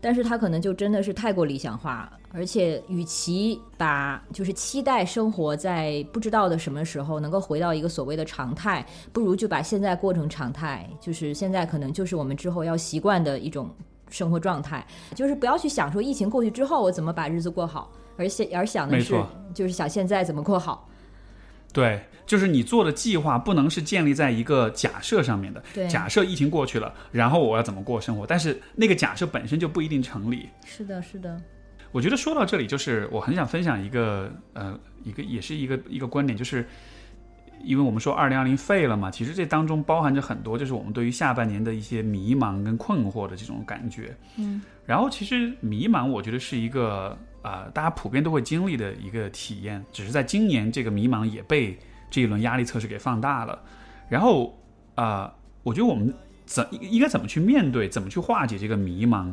[0.03, 13.70] 但是它可能就真的是太过理想化，而且与其把就是期待生活在不知道的什么时候能够回到一个所谓的常态，不如就把现在过成常态，就是现在可能就是我们之后要习惯的一种
[14.14, 19.20] 生活状态，就是不要去想说疫情过去之后我怎么把日子过好，而且而想的是
[19.53, 20.88] 就是想现在怎么过好。
[21.72, 25.61] 对，就是你做的计划不能是建立在一个假设上面的。
[25.74, 28.24] 对，假设疫情过去了，然后我要怎么过生活？
[28.24, 30.48] 但是那个假设本身就不一定成立。
[30.64, 31.37] 是的，是的。
[31.90, 36.64] 我觉得说到这里，就是我很想分享一个呃，一个也是一个一个观点，就是
[37.64, 44.16] 因为我们说二零二零废了嘛，其实这当中包含着很多，就是我们对于下半年的一些迷茫跟困惑的这种感觉。
[44.37, 47.16] 嗯，然后其实迷茫，我觉得是一个。
[47.44, 51.79] 啊，大家普遍都会经历的一个体验，只是在今年这个迷茫也被
[52.11, 53.62] 这一轮压力测试给放大了。
[54.09, 54.59] 然后
[54.94, 55.31] 啊，
[55.62, 56.11] 我觉得我们
[56.46, 59.31] 怎应该怎么去面对，怎么去化解这个迷茫？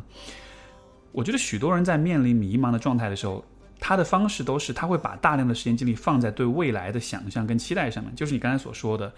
[1.13, 3.41] 我觉得许多人在面临迷茫的状态的时候，
[3.83, 9.11] 他的方式都是他会把大量的时间精力放在对未来的想象跟期待上面，就是你刚才所说的，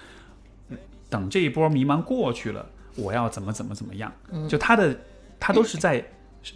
[1.09, 4.09] 等这一波迷茫过去了，我要怎么怎么怎么样？
[4.47, 4.97] 就他的
[5.37, 6.03] 他都是在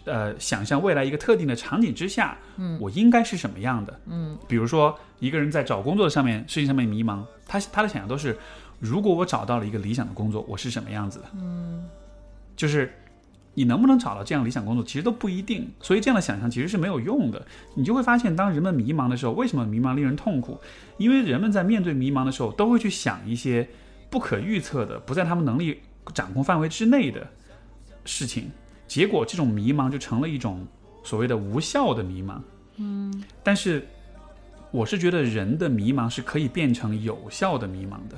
[0.06, 4.00] 呃想象未来一个特定的场景之下，嗯，我应该是什么样的？
[4.06, 8.38] 嗯，比如说一个人在找工作上面事情上面迷茫，他他的想象都是，
[8.80, 11.26] 如果我找到了一个理想的工作，我是什么样子的？
[11.36, 11.86] 嗯，
[12.56, 12.89] 就是。
[13.58, 15.67] 你能不能找到这样理想工作，其实都不一定。
[15.82, 17.43] 所以这样的想象其实是没有用的。
[17.74, 20.60] 你就会发现，当人们迷茫的时候，为什么迷茫令人痛苦？
[21.00, 23.67] 因为人们在面对迷茫的时候，都会去想一些
[24.12, 25.80] 不可预测的、不在他们能力
[26.13, 27.28] 掌控范围之内的
[28.06, 28.52] 事情。
[28.88, 30.63] 结果，这种迷茫就成了一种
[31.04, 32.39] 所谓的无效的迷茫。
[32.76, 33.24] 嗯。
[33.41, 33.88] 但是，
[34.70, 38.15] 我是觉得人的迷茫是可以变成有效的迷茫的。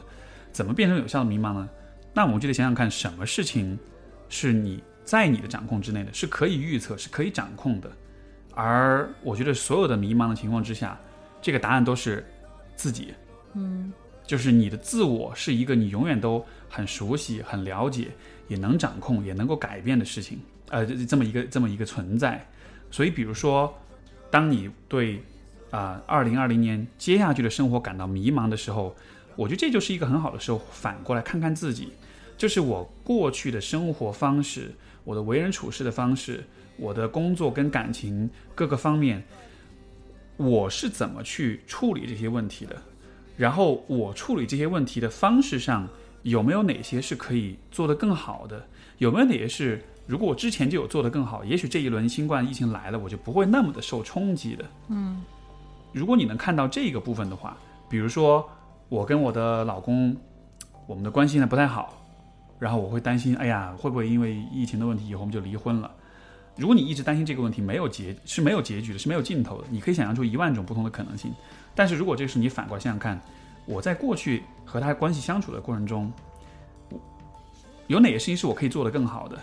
[0.51, 1.69] 怎么变成有效的迷茫呢？
[2.13, 3.79] 那我们就得想想看，什么事情
[4.27, 4.83] 是你。
[5.09, 7.91] 在你的掌控之内的，是可以预测、是可以掌控的。
[8.53, 10.99] 而我觉得，所有的迷茫的情况之下，
[11.41, 12.23] 这个答案都是
[12.75, 13.15] 自己。
[13.55, 13.91] 嗯，
[14.27, 18.09] 就是你的自我是一个你永远都很熟悉、很了解、
[18.47, 20.39] 也能掌控、也能够改变的事情。
[20.69, 22.47] 呃，这么一个这么一个存在。
[22.91, 23.75] 所以，比如说，
[24.29, 25.23] 当你对
[25.71, 28.95] 啊，二零二零年接下去的生活感到迷茫的时候，
[29.35, 31.93] 我觉得这就是一个很好的时候，反过来看看自己，
[32.37, 34.71] 就是我过去的生活方式。
[35.09, 36.43] 我的为人处事的方式，
[36.77, 39.23] 我的工作跟感情各个方面，
[40.37, 42.75] 我是怎么去处理这些问题的？
[43.35, 45.87] 然后我处理这些问题的方式上，
[46.21, 48.63] 有没有哪些是可以做得更好的？
[48.99, 54.65] 有没有哪些是如果我之前就有做得更好，也许这一轮新冠疫情来了，我就不会那么的受冲击的？
[54.89, 55.23] 嗯，
[55.91, 57.57] 如果你能看到这个部分的话，
[57.89, 58.47] 比如说
[58.89, 60.15] 我跟我的老公，
[60.85, 61.98] 我们的关系呢不太好。
[62.59, 65.89] 然后我会担心，哎呀，会不会因为疫情的问题，以后我们就离婚了？
[66.57, 69.67] 如果你一直担心这个问题，没有结是没有结局的，是没有尽头的。
[69.71, 71.33] 你可以想象出一万种不同的可能性。
[71.73, 73.17] 但是如果这是你反过来想想看，
[73.65, 76.11] 我在过去和他关系相处的过程中，
[77.87, 79.39] 有哪些事情是我可以做得更好的？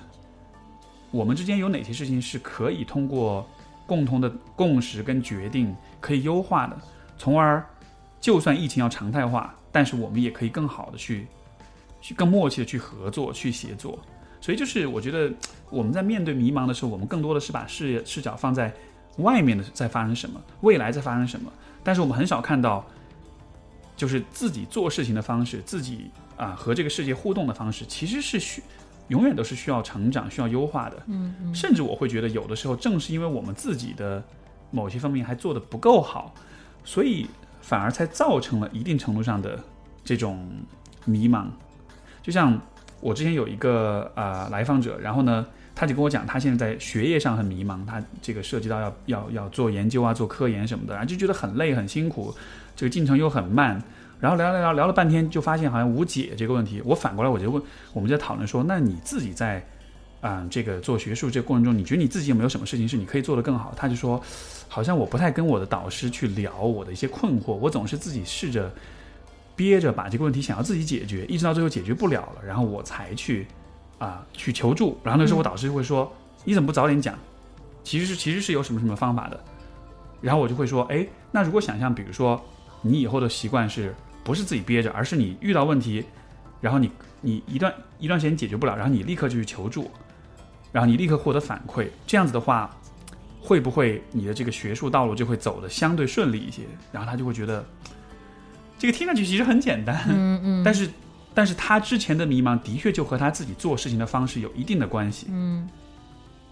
[1.11, 3.49] 我们之间有哪些事情是可以通过
[3.87, 6.77] 共同的共识跟决定可以优化的？
[7.17, 7.65] 从而，
[8.21, 11.27] 就算疫情要常态化，但是我们也可以更好的去。
[12.01, 13.99] 去更默契的去合作、去协作，
[14.41, 15.33] 所以就是我觉得
[15.71, 18.73] 我们在面对迷茫的时候，我们更多的是把视野视角放在
[19.19, 21.51] 外面的在发生什么，未来在发生什么，
[21.83, 22.87] 但是我们很少看到，
[23.97, 28.63] 就是自己做事情的方式，自己啊和这个世界互动的方式，其实是需
[29.09, 31.03] 永远都是需要成长、需要优化的。
[31.07, 31.55] 嗯嗯。
[31.55, 34.23] 甚至我会觉得，有的时候正是因为我们自己的
[34.71, 36.35] 某些方面还做得不够好，
[36.85, 37.27] 所以
[37.61, 39.59] 反而才造成了一定程度上的
[40.05, 40.47] 这种
[41.05, 41.47] 迷茫。
[42.27, 42.61] 就像
[43.01, 52.35] 我之前有一个啊来访者，然后呢，他就跟我讲，他现在在学业上很迷茫，他这个涉及到要要要做研究啊，做科研什么的，然后就觉得很累很辛苦，
[52.75, 53.81] 这个进程又很慢，
[54.19, 56.83] 然后聊聊聊聊了半天，就发现好像无解这个问题。
[56.85, 57.63] 我反过来我就问，
[57.93, 59.65] 我们在讨论说，那你自己在
[60.21, 63.73] 啊这个做学术这个过程中，你觉得你自己有没有什么事情是你可以做得更好？
[63.77, 64.21] 他就说，
[64.67, 68.69] 好像我不太跟我的导师去聊我的一些困惑，我总是自己试着。
[69.57, 73.47] 憋着把这个问题想要自己解决，一直到最后解决不了了，然后我才去
[73.99, 74.99] 啊去求助。
[75.03, 76.13] 然后那时候我导师就会说
[76.45, 77.19] ：“你怎么不早点讲？
[77.83, 79.45] 其实是其实是有什么什么方法的。”
[80.21, 82.39] 然后我就会说：“哎，那如果想象，比如说
[82.83, 86.05] 你以后的习惯是不是自己憋着，而是你遇到问题，
[86.61, 86.91] 然后你
[87.23, 89.91] 你一段一段时间解决不了，然后你立刻就去求助，
[90.71, 92.71] 然后你立刻获得反馈，这样子的话，
[93.41, 97.65] 会不会你的这个学术道路就会走得相对顺利一些？”然后他就会觉得。
[98.79, 100.89] 这个听上去其实很简单，嗯嗯，但是，
[101.35, 105.67] 但是他之前的迷茫的确就和他自己做事情的方式有一定的关系，嗯，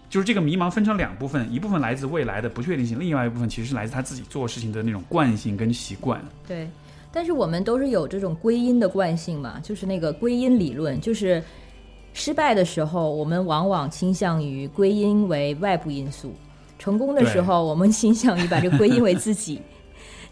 [0.09, 6.19] 就是这个迷茫分成两部分，一部分来自未来的不确定性，另外一部分其实是来自他自己做事情的那种惯性跟习惯。
[6.47, 6.67] 对，
[7.11, 11.43] 但是我们都是有这种归因的惯性嘛，就是那个归因理论，就是
[12.13, 16.29] 失败的时候，我们往往倾向于归因为外部因素；
[16.79, 19.61] 成功的时候，我们倾向于把这归因为自己。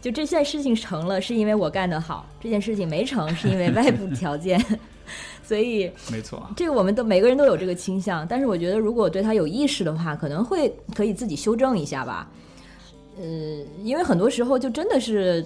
[0.04, 4.62] 就这件事情成了，是因为我干得好；这件事情没成，是因为外部条件。
[5.42, 8.28] 所以，没错，这个我们都每个人都有这个倾向。
[8.28, 12.30] 但是，我觉得如果对他有意识的话，可能会可以自己修正一下吧。
[13.16, 13.24] 呃，
[13.82, 15.42] 因为很多时候就真的是，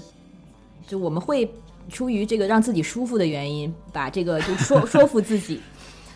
[0.88, 1.48] 就我们会
[1.88, 5.60] 出于这个让自己舒服的原因，把这个就说 说服自己。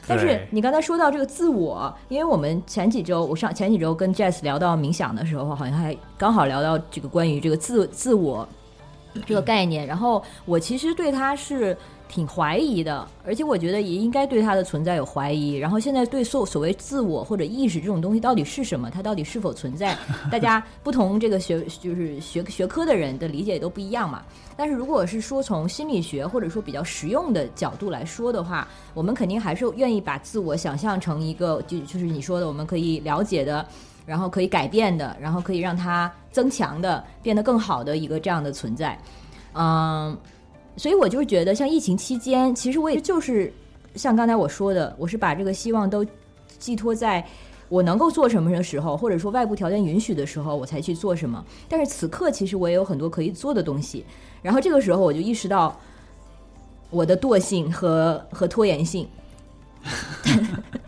[0.06, 8.46] 但是你刚才说到这个自我，因为我们前几周我上前几周跟 Jess 聊到冥想的时候，好像还刚好聊到这个关于这个自自我
[9.26, 9.86] 这个概念。
[9.86, 11.76] 然后我其实对他是
[12.12, 15.54] 挺怀疑的，而且我觉得也应该对它的存在有怀疑。
[15.54, 19.96] 然后现在对所所谓自我或者意识这种东西到底是什么，它到底是否存在，
[20.30, 24.22] 大家不同这个学就是学学科的人的理解也都不一样嘛。
[24.58, 33.66] 但是如果是说从心理学或者说比较实用的角度来说的话，我们肯定还是愿意把自我想象成一个就就是你说的我们可以了解的，
[34.04, 38.98] 然后可以改变的，然后可以让它增强的，变得更好的一个这样的存在，
[39.54, 40.14] 嗯。
[40.76, 43.52] 所以我就觉得，像疫情期间，其实我也就是
[43.94, 46.04] 像刚才我说的，我是把这个希望都
[46.58, 47.24] 寄托在
[47.68, 51.44] 我能够做什么的时候，或者说外部条件允许的时候，我才去做什么。
[51.68, 54.04] 但是此刻，其实我也有很多可以做的东西。
[54.40, 55.78] 然后这个时候，我就意识到
[56.90, 59.06] 我的惰性和和拖延性。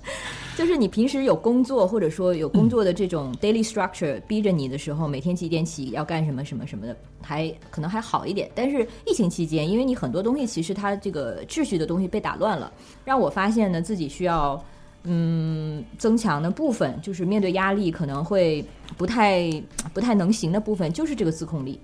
[0.56, 8.48] 就是你平时有工作，或者说有工作的这种 daily structure 逼着你的时候，每天几点起要干什么什么什么的，还可能还好一点。
[8.54, 12.72] 但是疫情期间，因为你很多东西其实它这个秩序的东西被打乱了，
[13.04, 14.64] 让我发现呢自己需要
[15.02, 18.64] 嗯增强的部分，就是面对压力可能会
[18.96, 19.50] 不太
[19.92, 21.80] 不太能行的部分，就是这个自控力。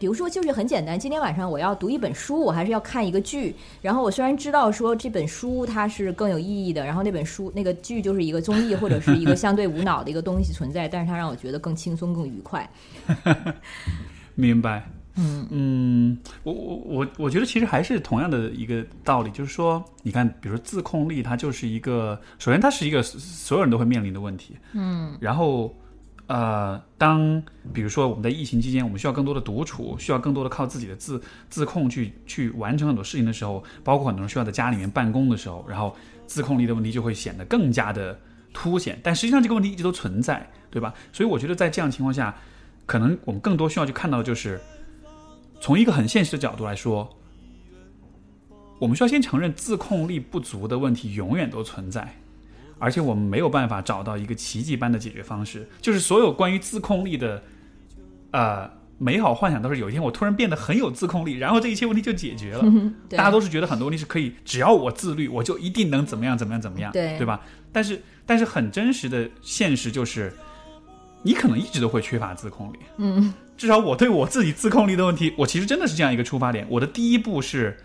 [0.00, 0.98] 比如说，就是很简单。
[0.98, 3.54] 今天晚上我要读一本书，我还是要看一个剧。
[3.82, 12.66] 然后我虽然知道说这本书它是更有意义的，然后那本书那个剧就是一个综艺或者是一个相对无脑的一个东西存在，但是它让我觉得更轻松、更愉快。
[14.34, 14.88] 明白。
[15.16, 24.56] 嗯嗯，我我我我觉得其实还是同样的一个道理，就是说，你看，比如说自控力，它就是一个，首先它是一个所有人都会面临的问题。
[24.72, 25.74] 嗯，然后。
[26.30, 35.96] 呃，当比如说我们在疫情期间，我们需要更多的独处，需要更多的靠自己的自自控去去完成很多事情的时候，包括很多人需要在家里面办公的时候，然后
[36.28, 38.16] 自控力的问题就会显得更加的
[38.54, 38.96] 凸显。
[39.02, 40.94] 但实际上这个问题一直都存在，对吧？
[41.12, 42.32] 所以我觉得在这样情况下，
[42.86, 44.60] 可能我们更多需要去看到的就是，
[45.60, 47.10] 从一个很现实的角度来说，
[48.78, 52.19] 我们需要先承认自控力不足的问题永远都存在。
[52.80, 57.42] 而且我们没有办法找到一个奇迹般的解决方式，就是所有关于自控力的，
[58.32, 62.64] 呃，美好幻想都是有一天我突然变得很有自控力，然后这一切问题就解决了。
[63.10, 67.42] 大家都是觉得很多问题是可以，只要我自律，我就一定能怎么样怎么样怎么样，对对吧？
[67.70, 70.32] 但是但是很真实的现实就是，
[71.22, 72.78] 你可能一直都会缺乏自控力。
[72.96, 76.66] 嗯，至少我对我自己自控力的问题，我其实真的是这样一个出发点。
[76.70, 77.76] 我的第一步是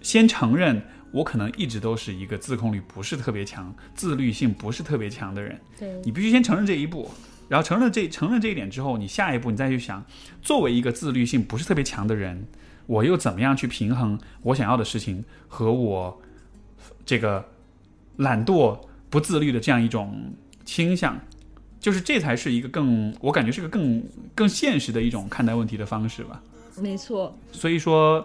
[0.00, 0.82] 先承认。
[1.12, 5.60] 我可能一直都是一个自控力不是特别强、自律性不是特别强的人。
[5.78, 7.10] 对你必须先承认这一步，
[7.48, 10.04] 然后承认这承认这一点之后，你下一步你再去想，
[10.40, 12.46] 作为一个自律性不是特别强的人，
[12.86, 16.22] 我又怎么样去平衡我想要的事情和我
[17.04, 17.44] 这个
[18.18, 20.32] 懒惰不自律的这样一种
[20.64, 21.20] 倾向？
[21.80, 24.00] 就是这才是一个更我感觉是个更
[24.34, 26.40] 更现实的一种看待问题的方式吧。
[26.80, 27.36] 没错。
[27.50, 28.24] 所以说，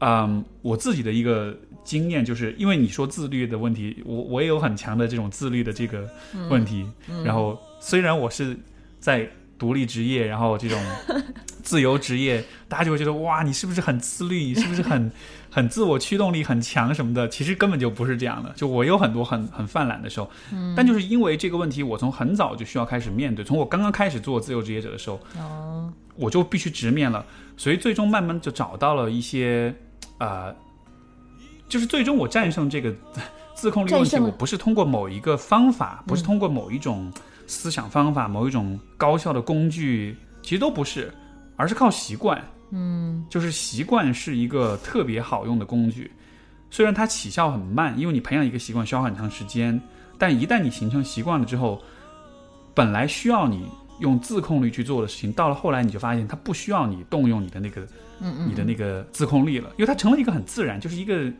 [0.00, 1.56] 嗯，我自己的一个。
[1.86, 6.06] 经验就是因为你说自律的问题，我我也有很强的这种自律的这个
[6.50, 6.84] 问题。
[7.24, 8.58] 然后虽然我是
[8.98, 10.78] 在独立职业，然后这种
[11.62, 14.36] 自由职业，大家就会觉得哇，你是不是很自律？
[14.36, 15.10] 你是不是很
[15.50, 17.28] 很自我驱动力很强什么的？
[17.28, 18.52] 其实根本就不是这样的。
[18.56, 20.28] 就我有很多很很犯懒的时候，
[20.76, 23.44] 但就是因为这个问题，我从很早就需要开始面对。
[23.44, 25.20] 从我刚刚开始做自由职业者的时候，
[26.16, 27.24] 我就必须直面了。
[27.56, 29.74] 所以最终慢慢就找到了一些
[30.18, 30.52] 啊。
[31.68, 32.94] 就是最终我战胜这个
[33.54, 37.10] 自控力问题，我不是通过某一个方法，不是通过某一种
[37.46, 41.12] 思想方法、某一种高效的工具，其实都不是，
[41.56, 42.42] 而是靠习惯。
[42.70, 46.10] 嗯，就是习惯是一个特别好用的工具，
[46.70, 49.80] 虽然它起效很慢，因为你培养一个习惯需要很长时间，
[50.18, 51.80] 但一旦你形成习惯了之后，
[52.74, 53.66] 本来需要你
[54.00, 57.80] 用自控力去做的事情，到了后来你就发现它不需要你动用你的那个，
[58.20, 61.32] 嗯嗯，你的那个自控力了，因为它成了一个很自然，就是一个。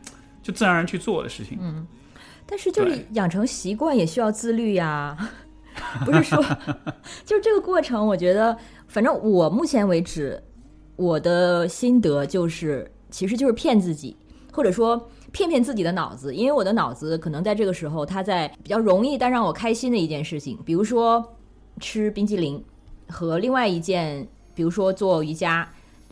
[0.47, 1.85] 就自然而然去做的事情，嗯，
[2.45, 5.17] 但是就是养成习惯也需要自律呀，
[6.05, 6.41] 不是说，
[7.25, 10.41] 就是这个过程，我觉得，反正我目前为止，
[10.95, 14.15] 我的心得就是，其实就是骗自己，
[14.53, 21.35] 或者说骗骗自己的脑子，因为我的脑子可能在这个时候，它在比较容易但让我开心的一件事情，比如说
[21.81, 22.63] 吃冰激凌，
[23.09, 24.25] 和另外一件，
[24.55, 25.67] 比如说做瑜伽。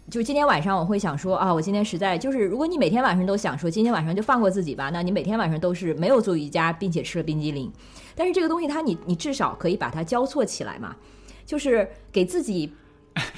[0.10, 7.72] 就今天晚上我会想说啊，我今天实在就是，如果你每天晚上都想说今天晚上就放过自己吧，那你每天晚上都是没有做瑜伽，并且吃了冰激凌。
[8.14, 10.95] 但是这个东西它你你至少可以把它交错起来嘛，
[11.43, 12.72] 就是给自己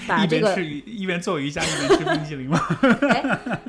[0.05, 2.59] 把 这个一边做瑜伽一边吃冰激凌吗？
[3.09, 3.24] 哎，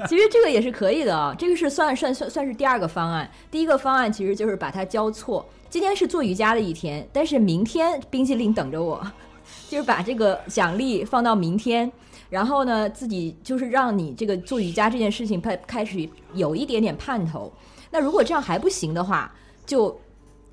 [0.09, 3.30] 其实这个也是可以的啊，这个是算算算算是第二个方案。
[3.49, 9.07] 第一个方案其实就是把它交错，今天是做瑜伽的一天，但是明天冰激凌等着我，
[9.70, 11.90] 就是把这个奖励放到明天。
[12.28, 17.52] 然后呢，自己就是让你这个做瑜伽这件事情开开始有一点点盼头。
[17.90, 19.32] 那如果这样还不行的话，
[19.64, 19.98] 就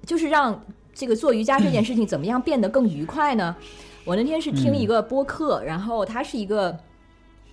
[0.06, 0.60] 就是让
[0.94, 3.56] 这个做瑜伽这件事情怎么样变得更愉快呢？
[4.06, 6.78] 我那天是听一个播客，然后他是一个。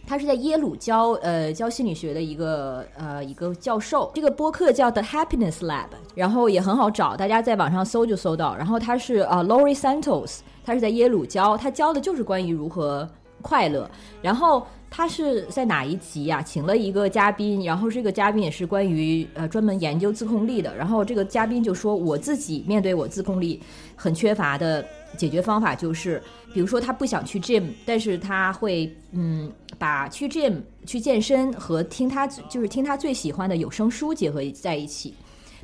[0.05, 8.57] 他是在耶鲁教呃教心理学的一个呃一个教授，这个播客叫 The Happiness Lab，然后也很好找，大家在网上搜就搜到。
[8.57, 13.09] 然后他是啊 Lori Santos，他是在耶鲁教，他教的就是关于如何
[13.43, 13.91] 快乐。
[14.23, 16.41] 然后他是在哪一集呀？
[16.41, 20.75] 请了一个嘉宾，然后这个嘉宾也是关于呃专门研究自控力的。
[20.77, 23.61] 然后这个嘉宾就说，我自己面对我自控力
[23.95, 24.83] 很缺乏的
[25.19, 26.23] 解决方法就是。
[26.55, 35.15] 比如说他不想去 gym，但是他会嗯把去 gym 去健身和听他就是听他最喜欢的有声书结合在一起。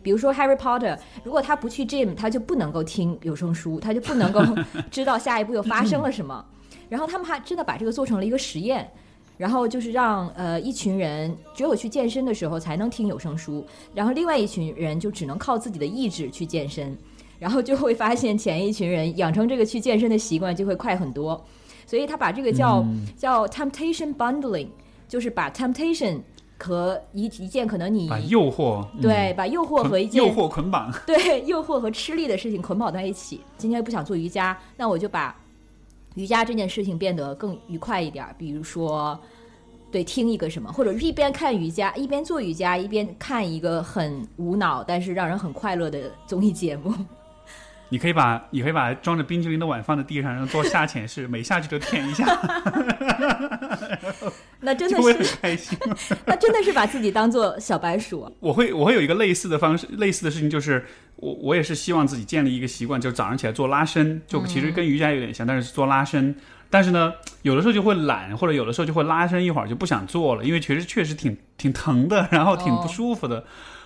[0.03, 4.41] 比如说 Harry Potter，如果他不去 gym，他就不能够听有声书，他就不能够
[4.91, 6.43] 知道下一步又发生了什么。
[6.89, 8.91] 然后他们还真的把这个做成了一个实验，
[9.37, 13.65] 然后就是让呃一群人只有去健身的时候才能听有声书，
[13.95, 16.97] 然后另外一群人就只能靠自己的意志去健身。
[17.41, 21.41] 然后就会发现前一群人养成这个去健身的习惯就会快很多，
[21.87, 22.85] 所以他把这个叫
[23.17, 24.67] 叫 temptation bundling，
[25.07, 26.21] 就是把 temptation
[26.59, 33.41] 和一一件可能你把诱惑对把诱惑和一件诱惑捆绑对诱惑和吃力的事情捆绑在一起。
[33.57, 35.33] 今天不想做瑜伽，那我就把
[36.19, 38.27] 瑜伽这件事情变得更愉快一点。
[38.37, 39.17] 比如说，
[39.93, 46.93] 对听一个什么，或者一边看瑜伽一边做瑜伽，一边看一个很无脑但是让人很快乐的综艺节目。
[47.89, 52.27] 你可以把你可以把装着冰淇淋的碗放在地上，然后做下潜式，每下去都舔一下。
[54.61, 55.79] 那真的是很开心。
[56.27, 58.31] 那真的是把自己当做小白鼠。
[58.41, 60.85] 我会我会有一个类似的方式，类似的事情就是
[61.17, 66.35] 我我也是希望自己建立一个习惯，就早上起来做拉伸，就其实跟瑜伽有点像，但是做拉伸。
[66.71, 73.43] 但是呢，有的时候就会懒，或者有的时候就会拉伸一会儿就不想做了，因为确实确实挺挺疼的， 然后挺不舒服的。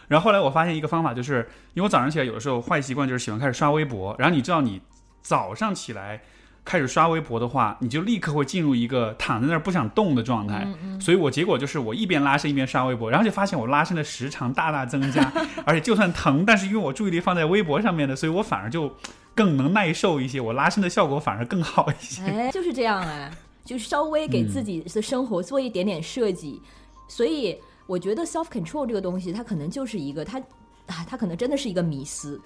[0.08, 4.16] 然后后来我发现一个方法，就是因为我早上起来有的时候坏习惯就是喜欢开始刷微博。
[4.18, 4.80] 然后你知道，你
[5.22, 6.20] 早上起来
[6.64, 10.66] 开始刷微博的话，你就立刻会进入一个躺在那儿不想动的状态。
[11.00, 15.32] 所以我结果就是我一边拉伸一边刷微博，然后就发现我拉伸的时长大大增加，
[15.66, 18.94] 而且就算疼，但是因为我注意力放在微博上面的，所以我反而就
[19.34, 22.22] 更能耐受一些，我拉伸的效果反而更好一些。
[22.22, 23.30] 哎，就是这样哎，
[23.64, 26.60] 就稍微给自己的生活做一点点设计，
[27.08, 27.58] 所以。
[27.88, 30.38] 我觉得 self control 这个东西，它可能就是一个，它
[30.86, 32.40] 啊，它可能真的是一个迷思。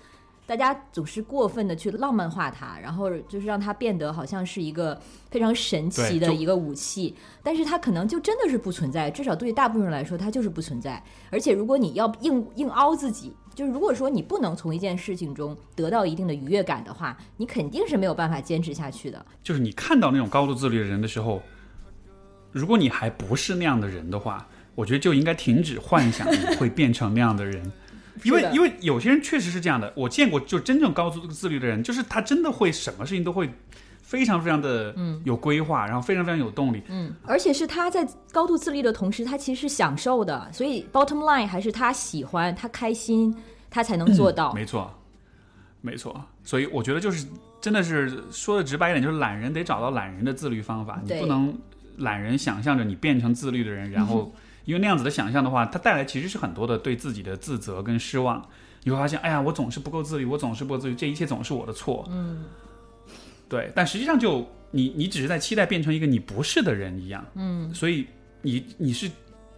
[0.46, 7.14] 大家总是过分的去浪漫化它，然后就是让它变得好像是一个非常神奇的一个武器。
[7.42, 11.02] 但是它可能就真的是不存在，至少对于大部分人来说，它就是不存在。
[11.30, 19.26] 而且如果你要硬硬凹自己，就是如果说你不能从一件事情中得到一定的愉悦感的话，你肯定是没有办法坚持下去的。
[19.42, 21.42] 就是你看到那种高度自律的人的时候，
[22.52, 24.46] 如果你还不是那样的人的话。
[24.76, 27.72] 我觉得就应该停止幻想你会变成那样的人，
[28.24, 29.92] 因为因为有些人确实是这样的。
[29.96, 33.50] 我见过就真正高度自律的人，就是他真的会什么事情都会
[34.02, 34.94] 非常非常的
[35.24, 36.82] 有规划，然后非常非常有动力。
[36.88, 40.50] 嗯，而且是他在高度自律的同时，他其实是享受的。
[40.52, 43.34] 所以 bottom line 还是他喜欢，他开心，
[43.70, 44.52] 他才能做到。
[44.52, 44.92] 没错，
[45.80, 46.24] 没错。
[46.42, 47.26] 所以我觉得就是
[47.60, 51.00] 真的是说的直白一点，就是懒人得找到懒人的自律方法。
[51.04, 51.56] 你不能
[51.98, 54.32] 懒人想象着你变成自律的人，然后。
[54.66, 58.46] 因为那样子的想象的话，它带来其实是很多的对自己的自责跟失望。
[58.82, 62.04] 你会发现，哎呀，我总是不够自律，我总是不够自律，这一切总是我的错。
[62.08, 62.44] 嗯，
[63.48, 63.72] 对。
[63.74, 67.24] 但实际上，就你你只是在期待变成一个你不是的人一样。
[67.34, 67.72] 嗯。
[67.74, 68.06] 所以
[68.42, 69.10] 你你是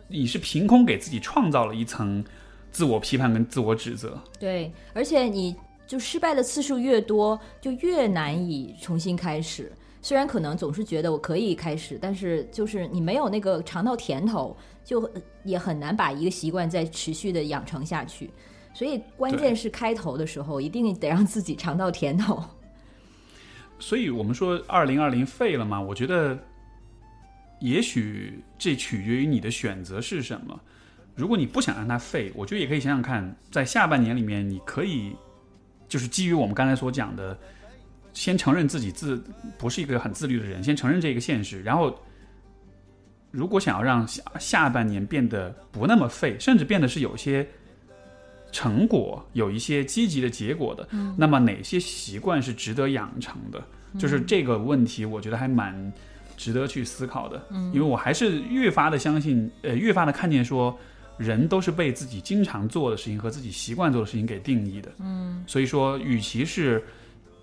[0.08, 2.24] 你是凭空给自己创造了一层
[2.70, 4.18] 自我批判跟自我指责。
[4.38, 5.54] 对，而且你
[5.86, 9.70] 就失败的次数越多，就越难以重新开始。
[10.00, 14.56] 虽然可能总是觉得我可以开始，但是就是你没有那个尝到甜头。
[14.88, 15.06] 就
[15.44, 18.30] 也很难把一个习惯再持续的养成下去，
[18.72, 22.42] 所以关键是开头的时候一定得让自己尝到甜头。
[23.78, 25.78] 所以我们说二零二零废了吗？
[25.78, 26.38] 我觉得，
[27.60, 30.58] 也许这取决于你的选择是什么。
[31.14, 35.14] 如果你不想让它废，我觉得也可以想想看，在下半年里面，你可以
[35.86, 37.38] 就是基于我们刚才所讲的，
[38.14, 39.22] 先承认自己自
[39.58, 41.94] 不是一个很自律的人，先承认这个现实，然后。
[43.30, 47.46] 如果想要让下下半年变得不那么废，甚至变得是有些
[48.50, 53.62] 成果、有一些积极的结果的，那么哪些习惯是值得养成的？
[53.98, 55.92] 就是这个问题，我觉得还蛮
[56.36, 57.42] 值得去思考的。
[57.72, 60.78] 因为我还是越发的相信，呃，越发的看见说，
[61.16, 64.90] 人都是被自己经常做的事情和自己习惯做的事情给定义的。
[65.00, 66.82] 嗯，所以说，与其是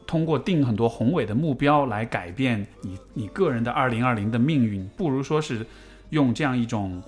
[0.07, 5.65] 通过定很多宏伟的目标来改变你你个人的二零二零的命运，不如说是
[6.11, 7.01] 用这样一种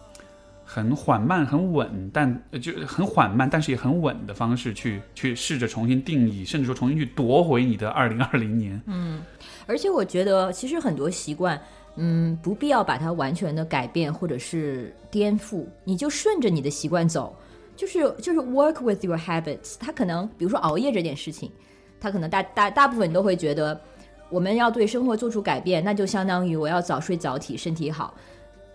[0.66, 8.82] 很缓慢、很稳，但就很缓慢，但是也很稳的方式去去试着重新定义，甚至说重新去夺回你的二零二零年。
[8.88, 9.22] 嗯，
[9.68, 11.62] 而且我觉得其实很多习惯，
[11.98, 17.36] 嗯，不必要把它完全的改变或者是颠覆，你就顺着你的习惯走，
[17.76, 19.76] 就是就是 work with your habits。
[19.80, 21.52] 它可能比如说熬夜这件事情。
[22.00, 23.80] 他可能大大大部分都会觉得，
[24.30, 28.14] 我们要对生活做出改变，那就相当于我要早睡早起，身体好。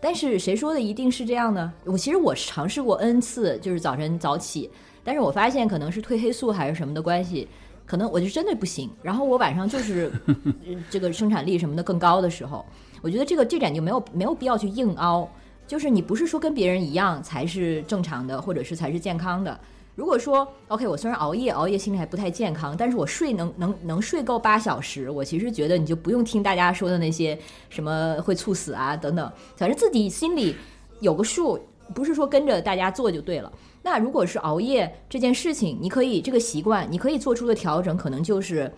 [0.00, 1.72] 但是谁说的一定是这样呢？
[1.84, 4.68] 我其实我尝试过 n 次，就是早晨早起，
[5.04, 7.46] 但是我发现可能是褪黑素还是什么的关系，
[7.86, 8.90] 可能我就真的不行。
[9.00, 10.10] 然后我晚上就是
[10.90, 12.66] 这个生产力什么的更高的时候，
[13.00, 15.30] 我觉得这个这点就没有没有必要去硬凹，
[15.68, 19.56] 就是你不是说跟别人一样才是正常的，或者是才是健康的。
[19.94, 27.38] 如果说 OK，我虽然熬夜，熬夜心里还不太健康，但是我睡能能能睡够八小时，我其实觉得你就不用听大家说的那些
[27.68, 30.56] 什么会猝死啊等等，反正自己心里
[31.00, 31.60] 有个数，
[31.94, 33.52] 不是说跟着大家做就对了。
[33.82, 38.72] 那如果是熬夜这件事情，你可以这个习惯，你可以做出的调整，可能就是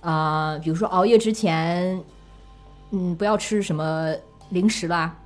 [0.00, 2.00] 啊，比如说熬夜之前，
[2.92, 4.14] 嗯，不要吃什么
[4.50, 5.18] 零食啦，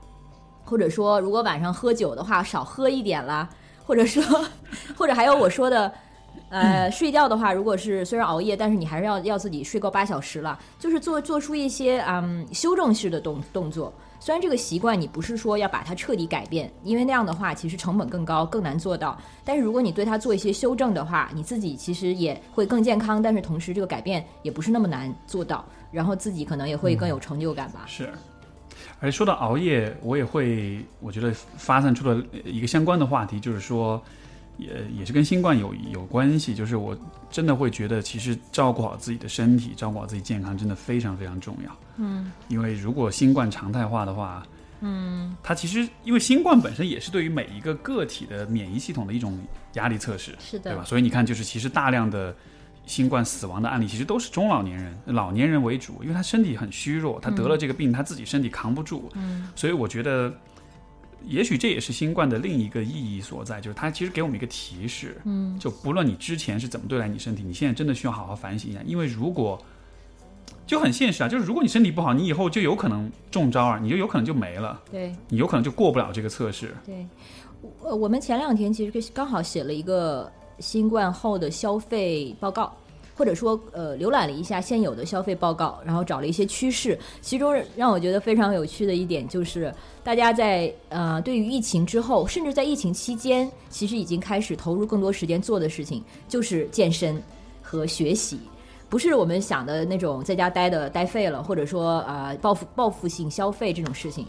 [0.64, 3.46] 或者说如果晚上喝酒的话，少喝一点啦。
[3.84, 4.22] 或者说，
[4.96, 5.92] 或者还有我说的，
[6.48, 13.92] 呃，睡觉的话，如果是虽然熬夜，但是你还是要要自己睡够八小时了，就是做做出一些嗯修正式的动动作。
[14.20, 19.18] 虽然这个习惯你不是说要把它彻底改变，因为那样的话其实成本更高，更难做到。
[19.44, 25.62] 但是如果你对它做一些修正的话，你自己其实也会更健康，但是同时这个改变也不是那么难做到，
[25.92, 27.84] 然后自己可能也会更有成就感吧。
[27.86, 28.08] 是。
[29.04, 34.02] 而说到熬夜，我也会，我觉得发散出了一个相关的话题，就是说，
[34.56, 36.54] 也也是跟新冠有有关系。
[36.54, 36.96] 就是我
[37.30, 41.76] 真的会觉得，其实照顾好自己的身体，照顾好自己健康，真的非常非常重要。
[41.98, 44.42] 嗯，因为如果新冠常态化的话，
[44.80, 49.38] 嗯，它其实因为新冠本身也是对于每一个个体的免疫系统的一种
[49.74, 50.84] 压力测试，是的，对吧？
[50.86, 52.34] 所以你看，就是其实大量的。
[52.86, 59.10] 新冠死亡的案例其实都是中老年人、老年人为主，因为他身体很虚弱，他得了这个病，他自己身体扛不住。
[59.14, 60.30] 嗯，所以我觉得，
[61.24, 65.16] 也许这也是新冠的另一个意义所在，就是它其实给我们一个提示。
[65.24, 69.58] 嗯，就不论你之前是怎么对待你身体，你现在真的需要好好反省一下，因为如果
[70.66, 74.78] 就很现实啊，就是如果你身体不好，你以后就有可能中招啊，你就有可能就没了。
[74.90, 76.74] 对，你有可能就过不了这个测试。
[76.84, 77.06] 对，
[77.82, 80.30] 呃我们前两天其实刚好写了一个。
[80.58, 82.72] 新冠后的消费报告，
[83.16, 86.98] 或者说呃浏览了一下现有的消费报告，然后找了一些趋势。
[87.20, 97.22] 其中让我觉得非常有趣的一点就是，大家在呃对于疫情之后，甚至在疫情期间，其实已经开始投入更多时间做的事情，就是健身
[97.62, 98.40] 和学习，
[98.88, 104.26] 不是我们想的那种在家待的待废了，或者说呃报复报复性消费这种事情。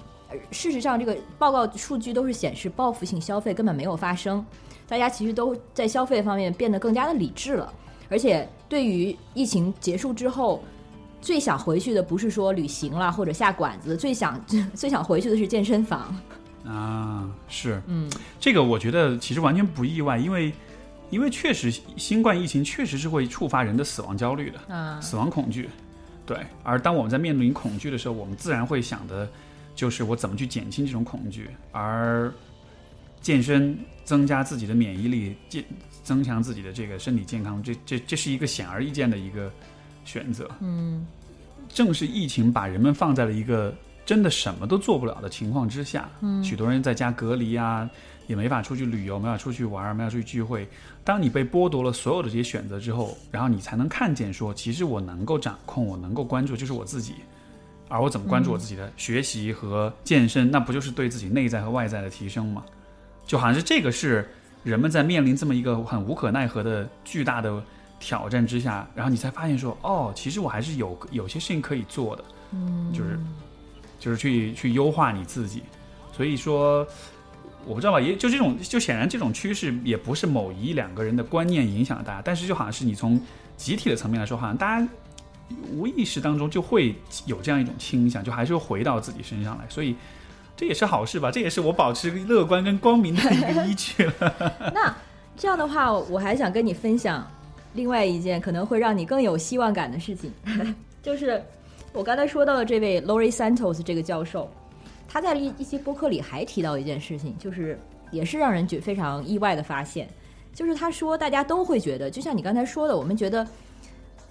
[0.52, 4.46] 事实上，这个报告数据都是显示报复性消费根本没有发生。
[4.88, 7.74] 大家其实都在消费方面变得更加的理智了，
[8.10, 10.64] 而且对于疫情结束之后，
[11.22, 14.40] 最想回去的不是说旅行啦或者下馆子，最想
[14.76, 16.16] 最想回去的是健身房。
[16.66, 18.10] 啊，是，嗯，
[18.40, 20.54] 这个我觉得其实完全不意外，因为
[21.10, 25.70] 因为确实新冠疫情确实是会触发人的死亡焦虑的，啊，死亡恐惧，
[26.26, 26.38] 对。
[26.64, 29.28] 而当我们在面临恐惧的时候，我们自然会想的
[29.76, 32.32] 就是我怎么去减轻这种恐惧，而。
[33.22, 33.76] 健身
[34.06, 35.66] 增加自己的免疫力，健
[36.04, 39.52] 增强自己的这个身体健康，这这这是一个显而易见的一个
[40.06, 40.50] 选择。
[40.62, 41.06] 嗯，
[41.68, 43.76] 正是疫情把人们放在了一个
[44.06, 46.08] 真的什么都做不了的情况之下。
[46.22, 47.90] 嗯，许多人在家隔离啊，
[48.28, 50.68] 也没法出去旅游，没法出去玩，没法出去聚会。
[51.04, 57.16] 当你被剥夺了所有的这些选择之后，然后你才能看见说，其实我能够掌控，我能够关注，就是我自己。
[57.88, 62.64] 而我怎么关注我自己的学习和健身，那不就是对自己内在和外在的提升吗？
[63.26, 64.30] 就好像是这个是
[64.64, 67.64] 人们在面临这么一个很无可奈何的巨大的
[68.00, 73.20] 挑战之下，然后你才发现说，哦，其实我还是有有些事情可以做的，嗯，就是
[74.00, 75.64] 就是去去优化你自己。
[76.12, 76.86] 所以说，
[77.66, 83.20] 我不知道吧，也就这种，就显然这种趋势也不是某一两个人的观念影响了大家，但是就好像是你从
[83.58, 84.88] 集体的层面来说，好像大家
[85.72, 86.96] 无意识当中就会
[87.26, 89.96] 有这样一种倾向，就还是会回到自己身上来，所以。
[90.58, 91.30] 这也是好事吧？
[91.30, 94.72] 这也是我保持乐观跟光明的一个依据了。
[94.74, 94.96] 那
[95.38, 97.26] 这样的话，我还想跟你分享
[97.74, 100.32] 另外一件可能会让你更有希望感的事情，
[101.04, 101.44] 就是
[101.92, 104.50] 我刚才说到的这位 Lori Santos 这个教授，
[105.10, 107.78] 他在一一期播客里还提到一件事情，就是
[108.12, 110.08] 也是让人觉非常意外的发现，
[110.54, 113.46] 就是他说大家都会觉得，就像你刚才说的，我们觉得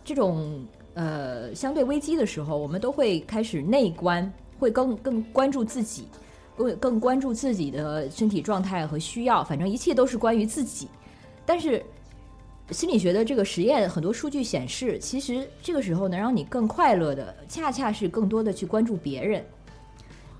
[0.03, 0.65] 这种
[0.95, 6.09] 呃相对危机的时候，我们都会开始内观，会更更关注自己，
[6.57, 10.89] 更更关注自己的身体状态和需要，反正一切都是关于自己。
[11.47, 11.85] 但是
[12.71, 19.45] 心理学的这个实验，很多数据显示，其实这个时候能让你更快乐的，恰恰是更多的去关注别人。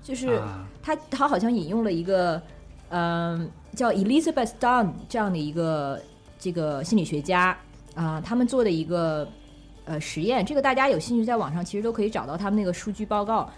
[0.01, 0.41] 就是
[0.81, 2.41] 他，他好像引用了一个，
[2.89, 5.99] 嗯，叫 Elizabeth Dunn 这样的一个
[6.39, 7.57] 这个心理学家
[7.95, 9.27] 啊，他们做的一个
[9.85, 10.45] 呃实验。
[10.45, 13.49] 这个大家有兴趣在网上其实都可以找到他们那个数据报告。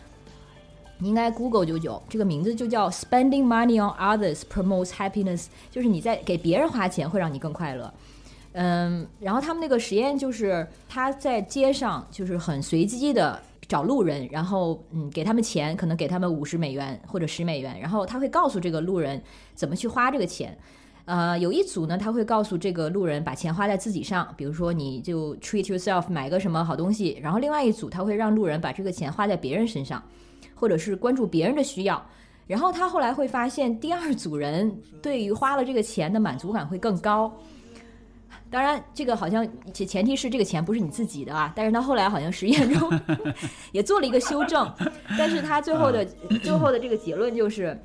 [0.99, 7.93] 你应该 Google 九九，这个名字就叫 Spending money on others promotes happiness，就是你在给别人花钱会让你更快乐。
[8.53, 13.41] 嗯，然后他们那个实验就是他在街上就是很随机的。
[13.69, 19.21] 找路人，然后嗯，给他们钱，可能给他们五十美元或者十美元，然后他会告诉这个路人
[19.55, 20.57] 怎么去花这个钱。
[21.03, 27.19] 呃，有一组呢，他会告诉这个路人把钱花在自己上，比如说你就 treat yourself 买个什么好东西。
[27.21, 30.01] 然后另外一组他会让路人把这个钱花在别人身上，
[30.57, 32.05] 或者是关注别人的需要。
[32.45, 37.31] 然后他后来会发现，第二组人对于花了这个钱的满足感会更高。
[38.49, 41.51] 当然，这个好像前前提是这个钱不是你自己的啊。
[41.53, 42.89] 但是他后来好像实验中
[43.73, 44.73] 也做了一个修正，
[45.17, 46.05] 但是他最后的
[46.41, 47.77] 最后的这个结论就是，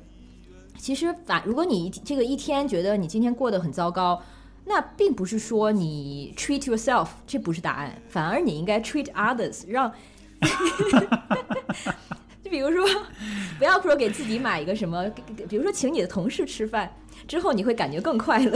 [0.77, 4.21] 其实反如果你这个一天觉得你今天过得很糟糕，
[4.63, 9.91] 那并不是说你 treat yourself 这不是答案，反而你应该 treat others，让
[10.39, 10.47] 就
[12.53, 12.87] 比如说
[13.57, 15.09] 不要说给自己买一个什么，
[15.49, 16.87] 比如说请你的同事吃饭
[17.27, 18.55] 之后，你会感觉更快乐。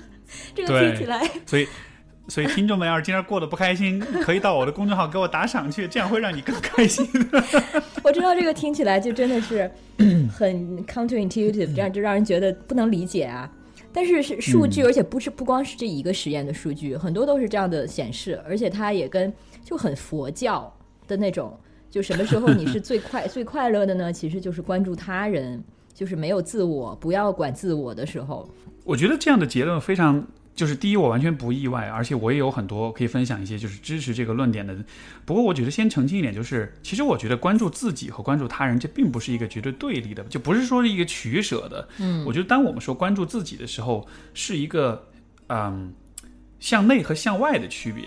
[0.54, 1.66] 这个听起来，所以，
[2.28, 7.08] 所以听众们要是今天过得不开心，可以到我的公众号给我打赏去，这样会让你更开心。
[8.04, 9.70] 我知道这个听起来就真的是
[10.30, 13.50] 很 counterintuitive，这样就让人觉得不能理解啊。
[13.90, 19.32] 但是是数据，而且不是不光是这一个实验的数据，很多都是这样的显示，而且它也跟
[19.64, 20.70] 就很佛教
[21.06, 21.58] 的那种，
[21.98, 24.12] 就什么时候你是最快 最快乐的呢？
[24.12, 25.60] 其实就是关注他人，
[25.92, 28.48] 就是没有自我，不要管自我的时候。
[28.84, 30.24] 我觉得这样的结论非常，
[30.54, 34.76] 就是第一，我完全不意外，而且我也有很多可以分享一些就是支持这个论点的。
[35.24, 41.88] 不过，我觉得先澄清一点，就是其实我觉得关注自己和关注他人，这并不是一个绝对对立的，就不是说是一个取舍的。
[41.98, 45.04] 嗯，我觉得当我们说关注自己的时候，是一个
[45.48, 45.92] 嗯
[46.60, 48.04] 向内和向外的区别，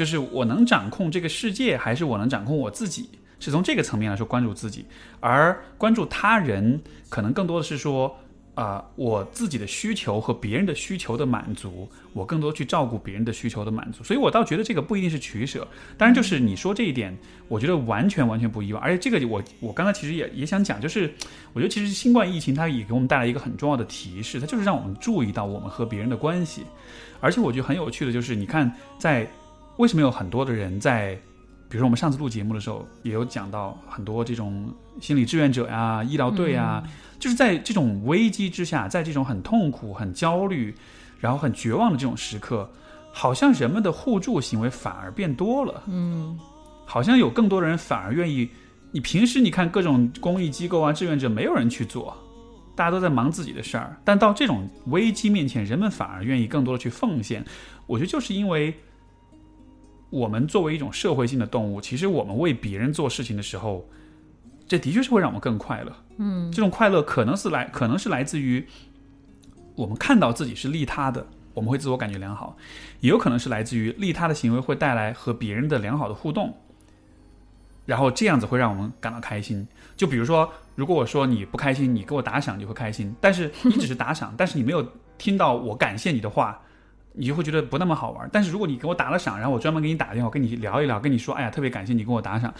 [0.00, 4.86] 就是我能掌控这个世界，还是我能掌控我自己，是从这个层面来说关注自己，
[5.20, 6.80] 而关注他人，
[7.10, 8.16] 可能更多的是说。
[8.56, 15.66] 啊，我自己的需求和别人的需求的满足，我更多去照顾别人的需求的满足，所以我倒觉得这个不一定是取舍。
[15.96, 17.16] 当然，就是你说这一点，
[17.48, 18.80] 我觉得完全完全不意外。
[18.80, 21.10] 而且这个我我刚才其实也也想讲，就是
[21.54, 26.64] 我觉得其实新冠疫情它也给我们带来一个很重要的提示，它就是让我们注意到我们和别人的关系。
[27.20, 29.26] 而且我觉得很有趣的就是，你看在
[29.80, 31.18] 为什么有很多的人在。
[31.70, 36.82] 比如说，我们上次录节目的时候，也有讲到很多这种心理志愿者呀、医疗队啊，
[37.16, 40.74] 就是在这种危机之下，在这种很痛苦、很焦虑，
[41.20, 42.68] 然后很绝望的这种时刻，
[43.12, 45.84] 好像人们的互助行为反而变多了。
[45.86, 46.36] 嗯，
[46.84, 48.50] 好像有更多的人反而愿意。
[48.90, 52.16] 你平时你看各种公益机构啊、志愿者，没有人去做，
[52.74, 53.96] 大家都在忙自己的事儿。
[54.04, 57.44] 但到这种危机面前，人们反而愿意更多的去奉献。
[57.86, 58.74] 我觉得就是因为。
[60.10, 63.88] 我们作为一种社会性的动物，其实我们为别人做事情的时候，
[64.66, 65.92] 这的确是会让我们更快乐。
[66.18, 68.66] 嗯，这种快乐可能是来，可能是来自于
[69.76, 72.56] 我们看到自己是利他的，我们会自我感觉良好；
[73.00, 76.56] 也有可能是来自于利他的行为会带来和别人的良好的互动，
[77.86, 79.66] 然后这样子会让我们感到开心。
[79.96, 84.84] 就比如说，如果我说你不开心，你给我打赏，你会开心；但是你只是打赏，但是你没有
[85.16, 86.60] 听到我感谢你的话。
[87.12, 88.28] 你就会觉得不那么好玩。
[88.32, 92.54] 但是如果你给我打了赏，然后我专门给你打电话跟你聊一聊，跟你说，哎呀，特别感谢你给我打赏，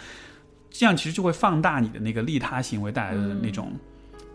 [0.69, 3.71] 这样其实就会放大你的那个利他行为带来的那种，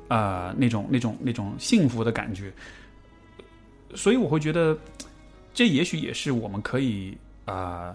[0.08, 2.52] 呃，那种那种那种幸福的感觉。
[3.94, 4.76] 所以我会觉得，
[5.54, 7.94] 这也许也是我们可以啊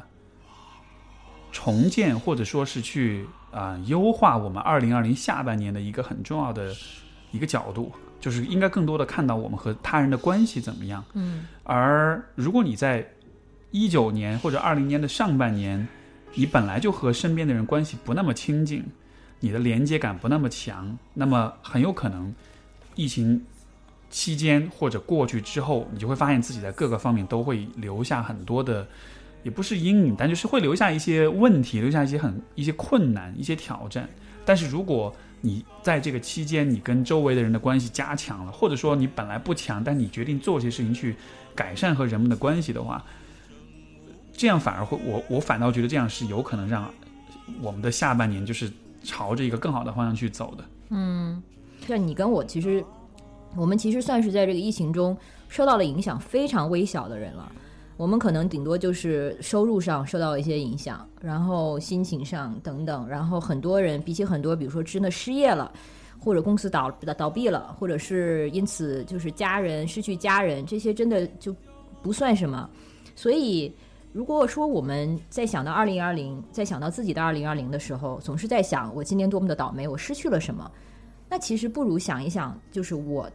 [1.51, 6.73] 重建或者说是去啊优化我们二零二零下半年的一个很重要的
[7.31, 7.91] 一个角度。
[8.21, 11.03] 就是应该更多的看到我们和他人的关系怎么样。
[11.13, 13.05] 嗯，而如果你在
[13.71, 15.85] 一九年或者二零年的上半年，
[16.35, 18.85] 你本来就和身边的人关系不那么亲近，
[19.39, 22.33] 你的连接感不那么强，那么很有可能
[22.95, 23.43] 疫情
[24.09, 28.87] 期间或者过去之后，你就会发现自己在各个方面都会留下很多的，
[29.41, 34.07] 也不是阴影，但就是会留下一些问题，留下一些很一些困难，一些挑战。
[34.43, 41.15] 但是如果你在这个期间，你跟周围的人的关系加强了，或者说你本来不强，但你决定做些事情去
[41.55, 43.03] 改善和人们的关系的话，
[44.31, 46.89] 这样反而会我我反倒觉得这样是有可能让
[47.61, 48.71] 我们的下半年就是
[49.03, 50.63] 朝着一个更好的方向去走的。
[50.89, 51.41] 嗯，
[51.87, 52.83] 像你跟我其实，
[53.55, 55.17] 我们其实算是在这个疫情中
[55.49, 57.51] 受到了影响非常微小的人了。
[57.97, 65.71] 我们可能顶多就是收入上受到一些影响，然后心情上等等，然后很多人比起很多，比如说真的失业了，
[66.19, 71.55] 或者公司倒倒闭了，或者是因此就是家人失去家人，这些真的就
[72.01, 72.67] 不算什么。
[73.15, 73.71] 所以，
[74.13, 80.71] 如果说我们在想到二零二零，在想到自己的二零二零的时候，总是在想我今年多么的倒霉，我失去了什么？
[81.29, 83.29] 那其实不如想一想，就是我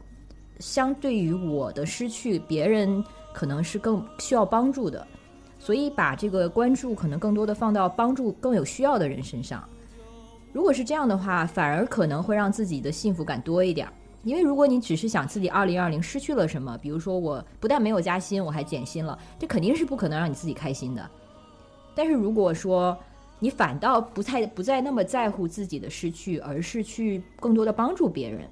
[0.59, 3.05] 相对于我的失去，别人。
[3.37, 5.07] 可能是更需要帮助的，
[5.59, 9.63] 所以把这个关注可能更多的放到帮助更有需要的人身上。
[10.55, 13.87] 如果是这样的话，反而可能会让自己的幸福感多一点。
[14.25, 21.11] 因为如果你只是想自己二零二零失去了什么，比如说我不但没有加薪，我还减薪了，这肯定是不可能让你自己开心的。
[21.95, 22.97] 但是如果说
[23.39, 28.49] 你反倒不太不再那么在乎自己的失去，而是去更多的帮助别人，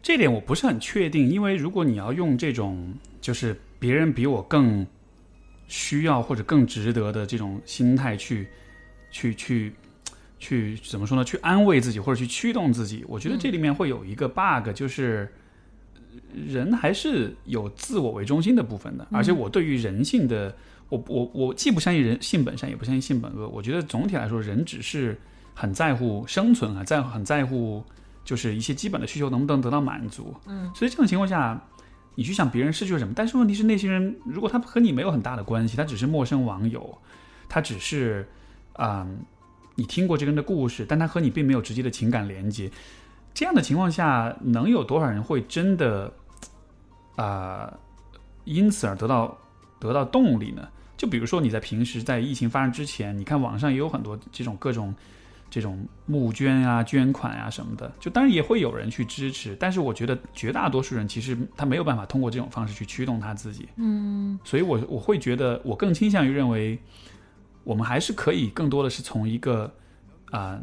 [0.00, 1.28] 这点我不是很确定。
[1.28, 3.54] 因为如果你要用这种就是。
[3.80, 4.86] 别人比我更
[5.66, 8.46] 需要或者更值得的这种心态去，
[9.10, 9.72] 去去
[10.38, 11.24] 去怎么说呢？
[11.24, 13.04] 去安慰自己或者去驱动自己。
[13.08, 15.32] 我觉得这里面会有一个 bug，就是
[16.34, 19.06] 人还是有自我为中心的部分的。
[19.10, 20.54] 而且我对于人性的，
[20.90, 23.48] 我我我既不相信人性本善，也不相信性本恶。
[23.48, 25.18] 我觉得总体来说，人只是
[25.54, 27.82] 很在乎生存啊，在很在乎
[28.24, 30.34] 就是一些基本的需求能不能得到满足。
[30.46, 31.58] 嗯，所以这种情况下。
[32.20, 36.98] 你去想别人失去了什么，但是问题是那些人如果他和你没有很大的关系，他只是陌生网友，
[37.48, 38.28] 他只是，
[38.74, 39.20] 嗯，
[39.74, 42.70] 你听过这个人的故事，但他和你并没有直接的情感连接，
[43.32, 46.12] 这样的情况下，能有多少人会真的，
[47.16, 47.72] 啊，
[48.44, 49.38] 因此而得到
[49.78, 50.68] 得到动力呢？
[50.98, 54.94] 就比如说你在平时在疫情发生之前，你看网上也有很多这种各种。
[55.50, 63.68] 这种募捐啊、捐款啊什么的，就当然也会有人去支持，但是我觉得绝大多数人其实他没有办法通过这种方式去驱动他自己。
[63.74, 66.78] 嗯，所以我我会觉得，我更倾向于认为，
[67.64, 69.74] 我们还是可以更多的是从一个
[70.30, 70.60] 啊，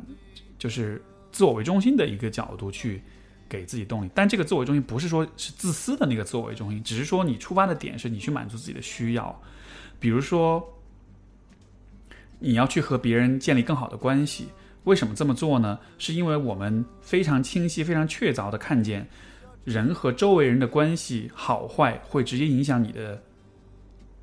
[0.58, 3.02] 就是自我为中心的一个角度去
[3.50, 4.10] 给自己动力。
[4.16, 9.38] 但这个自我为中心不是说是自私的那个自我为中心，只是说你出发的点是你去满足自己的需要，
[10.00, 10.66] 比如说
[12.40, 14.48] 你要去和别人建立更好的关系。
[14.88, 15.78] 为什么这么做呢？
[15.98, 19.06] 是因为我们非常清晰、非常确凿的看见，
[19.66, 23.22] 人和周围人的关系好坏会直接影响你的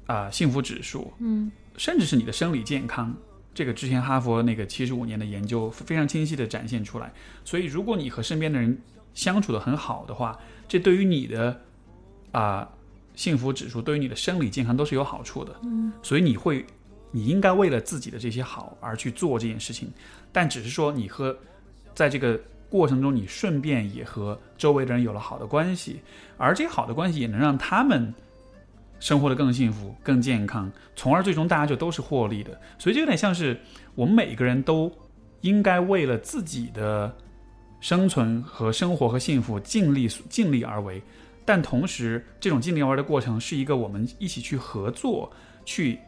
[0.07, 3.15] 啊幸福指数，嗯，甚至是你的生理健康。
[3.53, 7.13] 这个之前哈佛那个七十五年的研究非常清晰的展现出来。
[7.45, 8.81] 所以，如果你和身边的人
[9.13, 11.61] 相处的很好的话，这对于你的
[12.33, 12.67] 啊
[13.15, 15.55] 幸福指数，对于你的生理健康都是有好处的。
[15.63, 16.65] 嗯，所以你会。
[17.17, 19.89] 你应该为了自己的这些好而去做这件事情，
[20.33, 21.37] 但只是说你和
[21.95, 22.37] 在这个
[22.69, 26.01] 过程中，你顺便也和周围的人有了好的关系，
[26.37, 28.13] 而这些好的关系也能让他们
[28.99, 32.61] 生活的更幸福、更健康，从而最终大家就都是获利的。
[32.81, 33.57] 所以，就有点像是
[33.95, 34.91] 我们每个人都
[35.43, 37.15] 应该为了自己的
[37.79, 41.01] 生存和生活和幸福尽力尽力而为，
[41.45, 45.33] 但同时，这种尽力而为的过程是一个我们一起去合作
[45.65, 46.01] 去。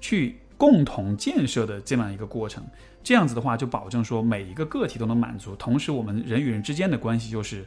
[0.00, 2.62] 去共同建设的这样一个过程，
[3.02, 7.64] 这样子的话就保证说每一个个体都能满足，同时我们人与人之间的关系又是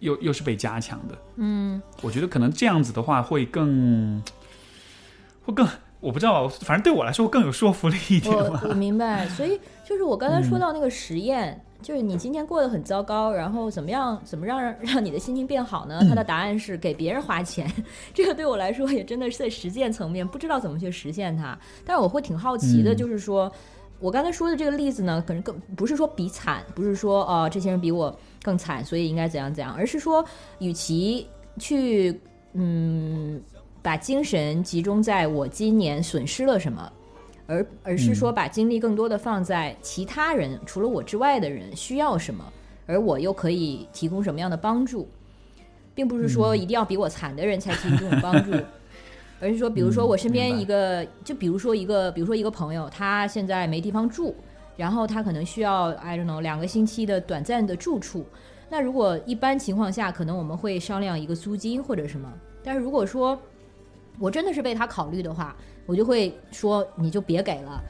[0.00, 1.18] 又又是被加强的。
[1.36, 4.22] 嗯，我觉得可能这样子的话会更
[5.44, 5.66] 会更，
[6.00, 8.34] 我不知道，反正对我来说更有说服力一点。
[8.34, 11.64] 我我明白，所以就是我刚才说到那个实验。
[11.84, 14.18] 就是你今天过得很糟糕，然后怎么样？
[14.24, 16.00] 怎么让让你的心情变好呢？
[16.08, 17.70] 他的答案是给别人花钱。
[18.14, 21.56] 这个对我来说也真的是在实践层面不知道怎么去实现它。
[21.84, 23.52] 但是我会挺好奇的，就是说
[24.00, 30.24] 我刚才说的这个例子呢，可能更不是说比惨，不是说呃这些人比我更惨，所以应该怎样怎样，而是说
[30.60, 31.26] 与其
[31.58, 32.18] 去
[32.54, 33.42] 嗯
[33.82, 36.90] 把精神集中在我今年损失了什么。
[37.46, 42.44] 而而是说，把精力更多的放在其他人除了我之外的人需要什么，
[42.86, 45.08] 而我又可以提供什么样的帮助，
[45.94, 48.52] 并不是说一定要比我惨的人才提供帮助，
[49.40, 54.34] 而是说，比如说我身边一个，就比如说一个，比如说一个朋友，他现在没地方住，
[54.76, 58.24] 然后他可能需要 I don't know 两个星期的短暂的住处。
[58.70, 62.32] 那如果一般情况下，可能我们会商量一个租金或者什么。
[62.62, 63.38] 但是如果说
[64.18, 65.54] 我真的是为他考虑的话，
[65.86, 67.82] 我就会说，你就别给了。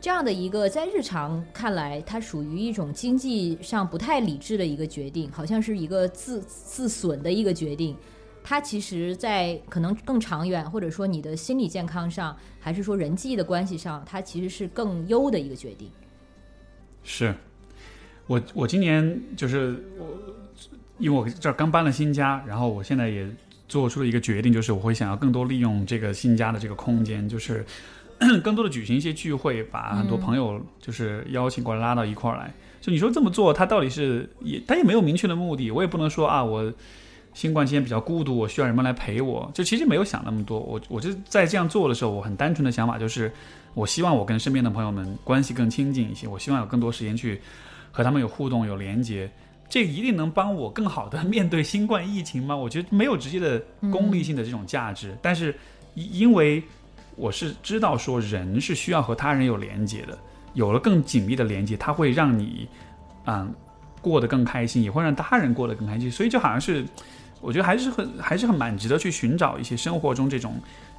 [0.00, 7.96] 这样的一个在日常看来，它属于一种经济上不太理智的一个决定，好像是一个自自损的一个决定。
[8.42, 15.90] 它其实，在可能更长远，或者说你的心理健康上，还是说人际的关系上，它其实是更优的一个决定。
[17.02, 17.34] 是，
[18.26, 20.06] 我我今年就是我，
[20.98, 23.26] 因为我这儿刚搬了新家，然后我现在也
[23.74, 27.66] 做出了一个决定，就是我会想要更多利用这个新家的这个空间，就是
[28.44, 32.54] 更多的举行一些聚会，把很多朋友就是邀请过来拉到一块儿来。
[32.80, 36.72] 就你说这么做，他到底是也他也没有明确的目的，我也不能说啊，我
[37.32, 40.60] 新冠期间比较孤独，我需要人们来陪我，就其实没有想那么多。
[40.60, 43.32] 我我就在这样做的时候，我很单纯的想法就是。
[43.74, 47.40] 我希望我跟身边的朋友们关系更亲近一些，我希望有更多时间去
[47.90, 49.28] 和他们有互动、有连接，
[49.68, 52.54] 这一定能帮我更好的面对新冠疫情吗？
[52.56, 53.58] 我觉得没有直接的
[53.90, 55.54] 功利性的这种价值，但是
[55.94, 56.62] 因为
[57.16, 60.18] 我是知道说人是需要和他人有连接的，
[60.52, 62.68] 有了更紧密的连接，它会让你
[63.26, 63.52] 嗯
[64.00, 66.84] 过得更开心，也会让他人过得更开心，所以就好像是
[67.40, 70.54] 我觉得还是很还是很蛮值得去寻找一些生活中这种。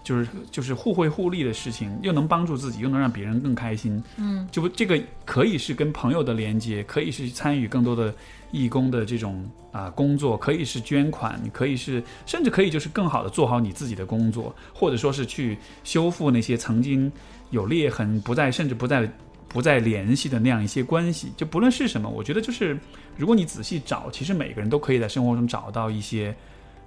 [0.06, 4.01] 就是就是互惠互利的事情，又能帮助自己，又能让别人更开心。
[4.18, 8.14] 嗯，就不这个可以是跟朋友的连接，可以是参与更多的
[8.51, 17.12] 义工的这种啊工作，可以是捐款，可以是甚至可以就是更好的做好你自己的工作，或者说是去修复那些曾经
[17.49, 19.12] 有裂痕、不再甚至不再
[19.47, 21.32] 不再联系的那样一些关系。
[21.36, 22.78] 就不论是什么，我觉得就是
[23.18, 26.36] 如果你仔细找，其实每个人都可以在生活中找到一些。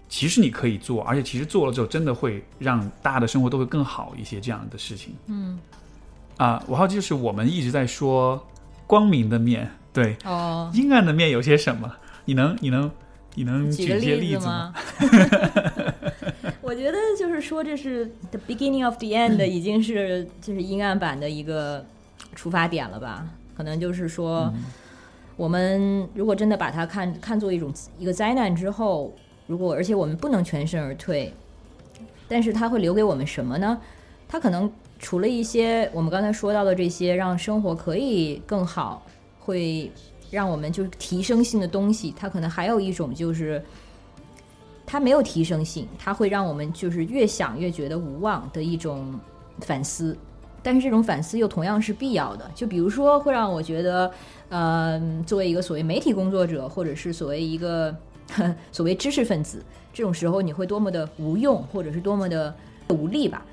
[0.08, 4.40] 其实你可以做，而且其实做了之后，真的会让大家的生活都会更好一些。
[4.40, 5.58] 这样的事情，嗯，
[6.38, 8.42] 啊，我好奇就是我们一直在说
[8.86, 11.92] 光明的面对，哦，阴暗的面有些什么？
[12.24, 12.90] 你能你能
[13.34, 14.72] 你能举一些例子吗？
[16.62, 21.84] 我觉得就是说，这是 the beginning of the end，已经是就是阴暗版的一个
[22.34, 23.26] 出发点了吧？
[23.54, 24.50] 可能就是说，
[25.36, 29.14] 我们如果真的把它看看作一种一个灾难之后。
[29.48, 31.32] 如果而且我们不能全身而退，
[32.28, 33.80] 但是它会留给我们什么呢？
[34.28, 39.02] 它可能除了一些我们刚才说到的这些让生活可以更好，
[39.40, 39.90] 会
[40.30, 43.62] 让我们就是提升性的东西，它可能还有一种就是
[44.84, 49.18] 它没有提升性，它会让我们就是越想越觉得无望的一种
[49.60, 50.14] 反思。
[50.62, 54.12] 但是这种反思又同样是必要的，就比如说会让我觉得，
[54.50, 57.96] 呃，作为一个所谓媒体工作者，或者是所谓一个。
[58.70, 59.62] 所谓知识分子，
[59.92, 62.54] 这种时候你会多么的无用，或者是多么的
[62.88, 63.44] 无力吧？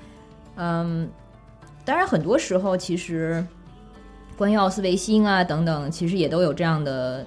[0.56, 1.08] 嗯，
[1.84, 3.44] 当然很多时候其实
[4.36, 7.24] 关于奥斯维辛啊等等，其实也都有这样的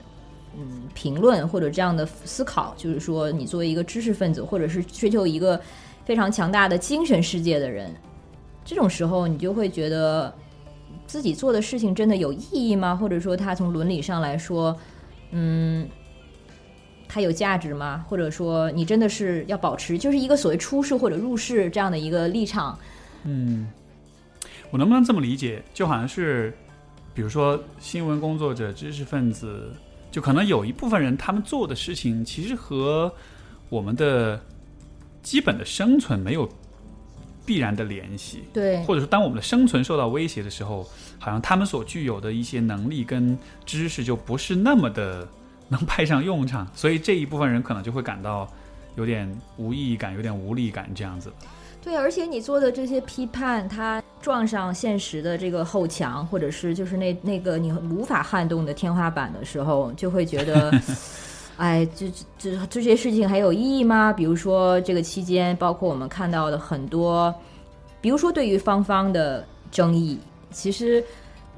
[0.56, 5.60] 嗯评论或者这样的思考，就是说你作为一个知识分子，或者是追求一个
[6.06, 7.94] 非常强大的精神世界的人，
[8.64, 10.34] 这种时候你就会觉得
[11.08, 12.96] 自己做的事情真的有意义吗？
[12.96, 14.78] 或者说他从伦理上来说，
[15.32, 15.90] 嗯。
[17.12, 18.06] 它有价值吗？
[18.08, 22.78] 或者说，你真的是要保持就是一个所谓出世或者入世这样的一个立场？
[23.24, 23.68] 嗯，
[24.70, 25.64] 我能不能这么理解？
[25.74, 26.56] 就好像是，
[27.16, 29.74] 比如说新闻工作者、知识分子，
[30.12, 33.12] 就可能有一部分人，他们做的事情其实和
[33.70, 34.40] 我们的
[35.24, 36.48] 基本的生存没有
[37.44, 38.44] 必然的联系。
[38.54, 40.88] 对，或者说，当我们的生存受到威胁的时候，
[41.18, 43.36] 好像他们所具有的一些能力跟
[43.66, 45.28] 知识就不是那么的。
[45.70, 48.46] 能派上用场，所以这一部分人可能就会感到
[48.96, 51.32] 有点无意义感、有点无力感这样子。
[51.82, 60.74] 对，而且你做的这些批判，它撞上现实的这个后墙，或者是就是那那个你无法撼动的天花板的时候，就会觉得，
[61.56, 64.12] 哎，这这这些事情还有意义吗？
[64.12, 67.34] 比如说这个期间，包括我们看到的很多，
[68.02, 70.20] 比如说对于芳芳的争议，
[70.52, 71.02] 其实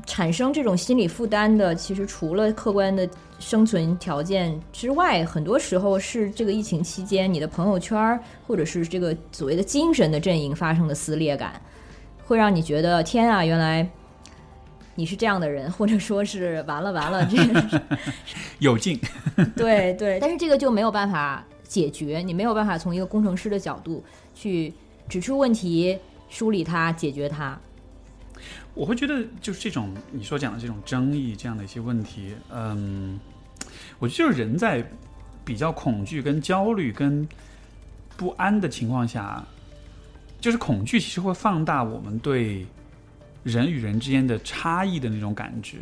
[0.06, 3.10] 产生这种心理负担的，其实除了客观的。
[3.42, 8.18] 生存条件之外，很多时候是这个疫情期间，你的朋友圈
[8.48, 11.60] 或者是这个所谓的精神的阵营发生的撕裂感，
[12.24, 13.90] 会让你觉得天啊，原来
[14.94, 17.82] 你是这样的人，或者说是完了完了，这个
[18.60, 19.00] 有劲。
[19.56, 24.04] 对对，但是这个就没有办法解决，你没有办法从一个工程师的角度
[24.36, 24.72] 去
[25.10, 25.98] 指出问题、
[26.30, 27.60] 梳理它、解决它。
[28.74, 33.20] 我会觉得，就是这种你所讲的这种争议，这样的一些问题，嗯。
[34.02, 34.84] 我觉得就是人在
[35.46, 37.26] 比较恐惧、跟焦虑、跟
[38.18, 39.44] 不安的情况下，
[40.40, 42.66] 就是恐惧其实会放大我们对
[43.44, 45.78] 人与人之间的差异的那种感知。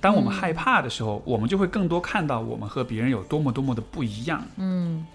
[0.00, 4.42] 当我们害怕的时候，我们就会更多看到我们和别人有多么多么的不一样。
[4.56, 5.06] 嗯，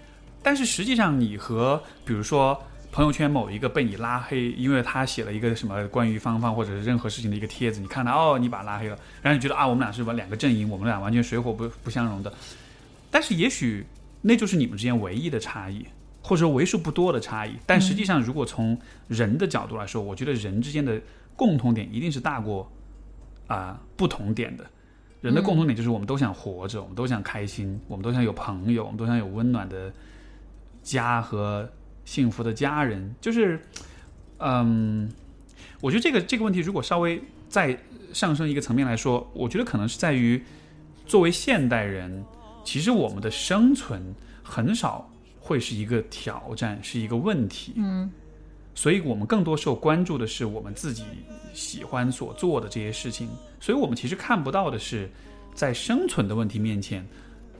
[0.42, 2.56] 但是实际上，你和比如说。
[2.92, 12.32] 朋友圈某一个被你拉黑，因为他写了一个什么关于芳芳或者是任何事情的一个帖子，你看到哦，你把他拉黑了，然后你觉得啊，我们俩是两个阵营，我们俩完全水火不不相容的。
[13.10, 13.86] 但是也许
[14.20, 15.86] 那就是你们之间唯一的差异，
[16.22, 17.52] 或者说为数不多的差异。
[17.64, 18.76] 但实际上，如果从
[19.06, 21.00] 人的角度来说，我觉得人之间的
[21.36, 22.70] 共同点一定是大过
[23.46, 24.66] 啊不同点的。
[25.20, 29.92] 人的共同点就是我们都想活着，我们都想开心，我们都想有朋友，我们都想有温暖的
[30.82, 31.70] 家和
[32.10, 33.14] 幸福的家人。
[33.20, 33.60] 就是，
[34.38, 35.08] 嗯，
[35.80, 37.78] 我觉得这个这个问题如果稍微再
[38.12, 40.42] 上升一个层面来说，我觉得可能是在于
[41.06, 42.24] 作为现代人，
[42.64, 44.02] 其实我们的生存
[44.42, 45.08] 很少
[45.38, 47.74] 会是一个挑战，是一个问题。
[47.76, 48.10] 嗯，
[48.74, 51.04] 所以我们更多受关注的是我们自己。
[51.52, 55.10] 喜欢所做的这些事情，所以我们其实看不到的是，
[55.52, 57.04] 在生存的问题面前，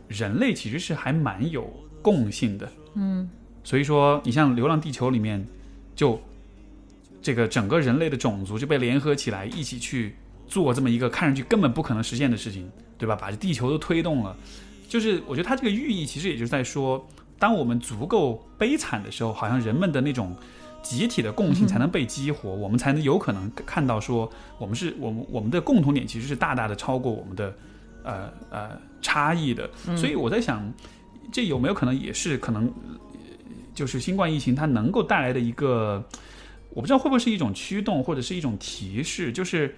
[0.06, 1.68] 人类其实是还蛮有
[2.00, 2.72] 共性的。
[2.94, 3.28] 嗯，
[3.62, 5.46] 所以说，你像《流浪地球》里面，
[5.94, 6.20] 就
[7.22, 10.14] 这个整个人类的种族就被联合起来，一起去
[10.46, 13.14] 做这么一个看上去根本不可能实现的事情，对吧？
[13.16, 14.36] 把这地球都推动了。
[14.88, 17.06] 就是我觉得它这个寓意其实也就是在说，
[17.38, 20.36] 当我们足够悲惨的时候，好像人们的那种。
[20.82, 27.54] 集体的共性才能被激活，我们才能有可能看到说，我们是我们我们的共同点其实是大大的超过我们的
[28.02, 29.68] 呃呃差异的。
[29.94, 30.72] 所以我在想，
[31.30, 32.72] 这有没有可能也是可能，
[33.80, 36.04] 就是新冠疫情它能够带来的一个，
[36.74, 39.74] 我不知道会不会是一种驱动或者是一种提示，就是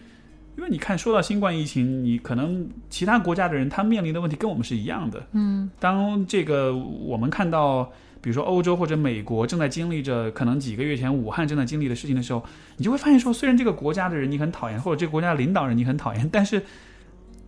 [0.57, 5.24] 因为你看说到新冠疫情，你可能其他国家的人他面临的问题跟我们是一样的。
[5.30, 7.92] 嗯，当这个我们看到。
[8.22, 12.40] 比如说欧洲或者美国正在经历着可能几个月前武汉正在经历的事情的时候，
[12.76, 16.62] 你就会发现说，虽然这个国家的人你很讨厌，或者这个国家领导人你很讨厌，但是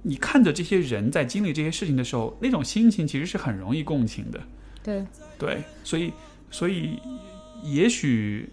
[0.02, 4.40] 你看着这些人在经历这些事情的时候，那种心情其实是很容易共情的。
[4.82, 5.06] 对
[5.38, 6.12] 对，所以
[6.54, 7.00] 所以
[7.64, 8.48] 也许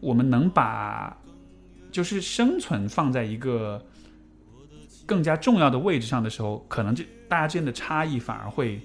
[0.00, 1.16] 我们能把
[1.92, 3.80] 就是生存放在一个
[5.06, 8.80] 更加重要的位置上的时候，可能这大家之间的差异反而会。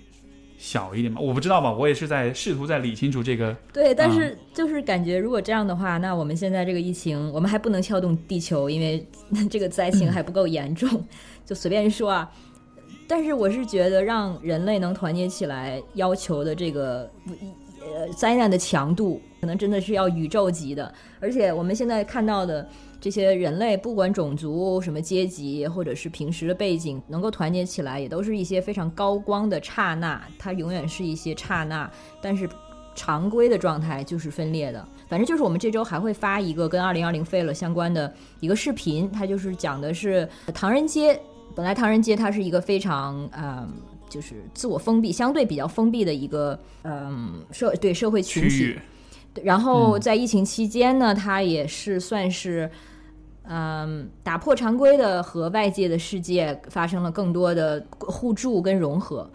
[0.63, 3.51] 小一点嘛，我不知道吧，我也是在试图在理清楚这个。
[3.73, 9.03] 对，但是就是感觉，如果这样的话，那我们现在这个疫情，我们还不能撬动地球，因为
[9.49, 11.03] 这个灾情还不够严重，
[11.47, 12.31] 就随便说啊。
[13.07, 17.11] 但是我是觉得，让人类能团结起来，要求的这个
[17.83, 20.93] 呃灾难的强度，可能真的是要宇宙级的。
[21.19, 22.67] 而且我们现在看到的。
[23.03, 30.21] 这些人类不管种族、什么阶级，或者是平时的背景，能够团结起来，也都是一些非常高光的刹那。
[30.37, 31.89] 它永远是一些刹那，
[32.21, 32.47] 但是
[32.93, 34.87] 常规的状态就是分裂的。
[35.09, 41.19] 反正就是我们这周还会发一个跟二零二零废了相关的一个视频，它就是讲的是唐人街。
[41.55, 43.67] 本来唐人街它是一个非常嗯，
[44.11, 48.75] 就是自我封闭、相对比较封闭的一个嗯社对社会群体。
[49.41, 52.69] 然后在疫情期间呢，他也是算是。
[53.43, 59.29] 嗯，打破常规的和外界的世界发生了更多的互助跟融合，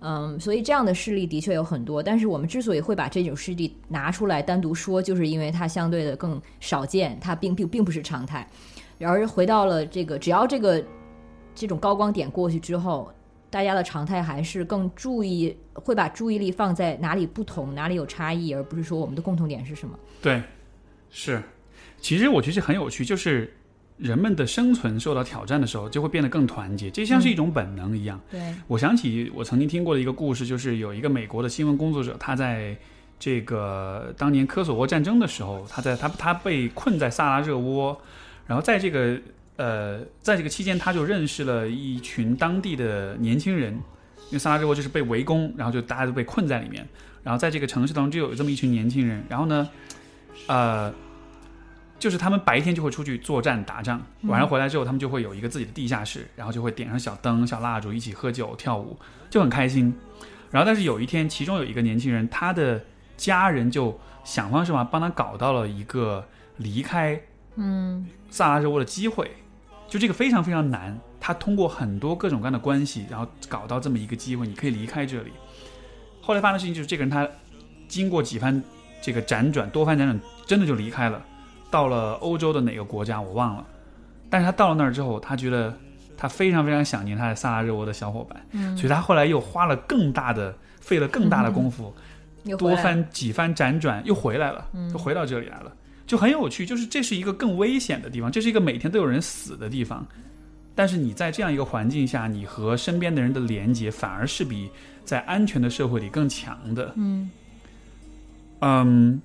[0.00, 2.02] 嗯，所以这样的事例的确有很多。
[2.02, 8.46] 但是我们之所以会把这种事例拿出来单独说，就是因为它相对的更少见，它并并并不是常态。
[8.98, 10.84] 然而回到了这个，只要这个
[11.54, 13.10] 这种高光点过去之后，
[13.54, 19.96] 大家的常态还是更注意，会把注意力放在哪里不同，哪里有差异，而不是说我们的共同点是什么。
[20.20, 20.42] 对，
[21.08, 21.40] 是。
[22.00, 23.54] 其实我觉得很有趣，就是
[23.96, 28.20] 人们的生存受到挑战的时候，就会变得更团结，这像是一种本能一样。
[28.28, 32.76] 对我想起我曾经听过的一个故事，就是有一个美国的新闻工作者，他在
[33.20, 37.96] 这个当年科索沃战争的时候，他在他他被困在萨拉热窝，
[38.48, 39.16] 然后在这个
[39.56, 46.86] 呃在这个期间，他就认识了一群当地的年轻人，因为萨拉热窝就是被围攻，然后就大家都被困在里面，
[47.22, 49.68] 然后在这个城市当中就有这么一群年轻人，然后呢，
[50.46, 50.92] 呃。
[51.96, 58.98] 就是他们白天就会出去作战打仗，晚上回来之后，他们就会有一个自己的地下室，然后就会点上小灯、小蜡烛，一起喝酒跳舞，
[59.30, 59.94] 就很开心。
[60.50, 62.84] 然后，但是有一天，其中有一个年轻人，他的
[63.16, 66.28] 家人就想方设法帮他搞到了一个
[66.58, 67.18] 离开
[67.54, 69.30] 嗯萨拉热窝的机会。
[69.88, 75.32] 就这个非常非常难，他通过很多各种各样的关系，然后搞到这么一个机会，你可以离开这里。
[76.20, 77.28] 后来发生的事情就是，这个人他
[77.86, 78.62] 经过几番
[79.00, 81.22] 这个辗转，多番辗转，真的就离开了。
[81.70, 83.66] 到了欧洲的哪个国家我忘了，
[84.30, 85.76] 但是他到了那儿之后，他觉得
[86.16, 91.92] 他非常非常想念他的萨拉热窝的小伙伴，嗯，所以他后来又花了更大的费了更大的功夫，
[92.56, 95.72] 多番几番辗转又回来了，就回到这里来了，
[96.06, 96.64] 就很有趣。
[96.64, 100.06] 就是这是一个更危险的地方，这是一个每天都有人死的地方，
[100.74, 104.70] 但是你在这样一个环境下，你和身边的人的连接反而是比
[105.04, 107.30] 在安全的社会里更强的，嗯，
[108.60, 109.22] 嗯。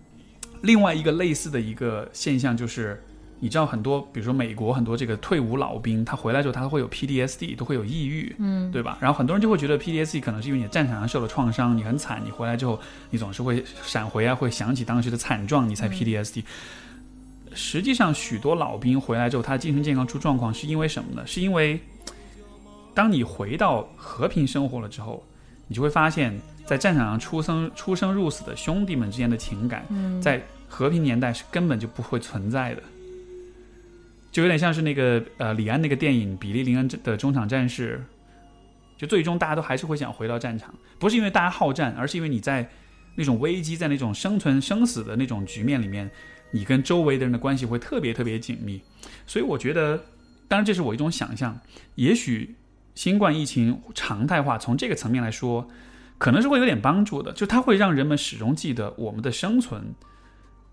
[0.61, 3.01] 另外一个类似的一个现象就是，
[3.39, 8.97] 你知道很多，比如说美国很多这个退伍老兵，他回来之后他会有 PDSD，都会有抑郁，嗯，对吧？
[8.99, 12.79] 然后很多人就会觉得 PDSD 可能是因为你战场上受了创伤，你很惨，你回来之后
[13.09, 16.43] 你总是会闪回啊，会想起当时的惨状，你才 PDSD。
[17.53, 21.25] 实际上，许多老兵回来之后，他精神健康出状况，是因为什么呢？
[21.25, 21.79] 是因为
[22.93, 25.23] 当你回到和平生活了之后，
[25.67, 29.83] 你就会发现，在战场上出生出生入死的兄弟们之间的情感，
[30.21, 32.83] 在和平年代是根本就不会存在的。
[34.31, 38.03] 就有点像是那个呃李安那个电影《比利林恩的中场战事》，
[38.99, 42.69] 就最终大家都还是会想回到战场，不是因为大家好战，而是因为你在
[43.15, 46.09] 那种危机、在那种生存生死的那种局面里面，
[46.51, 48.81] 你跟周围的人的关系会特别特别紧密。
[49.25, 49.97] 所以我觉得，
[50.47, 51.59] 当然这是我一种想象，
[51.95, 52.55] 也许
[52.93, 55.67] 新冠疫情常态化，从这个层面来说，
[56.17, 59.83] 可能是会有点帮助的，就它会让人们始终记得我们的生存。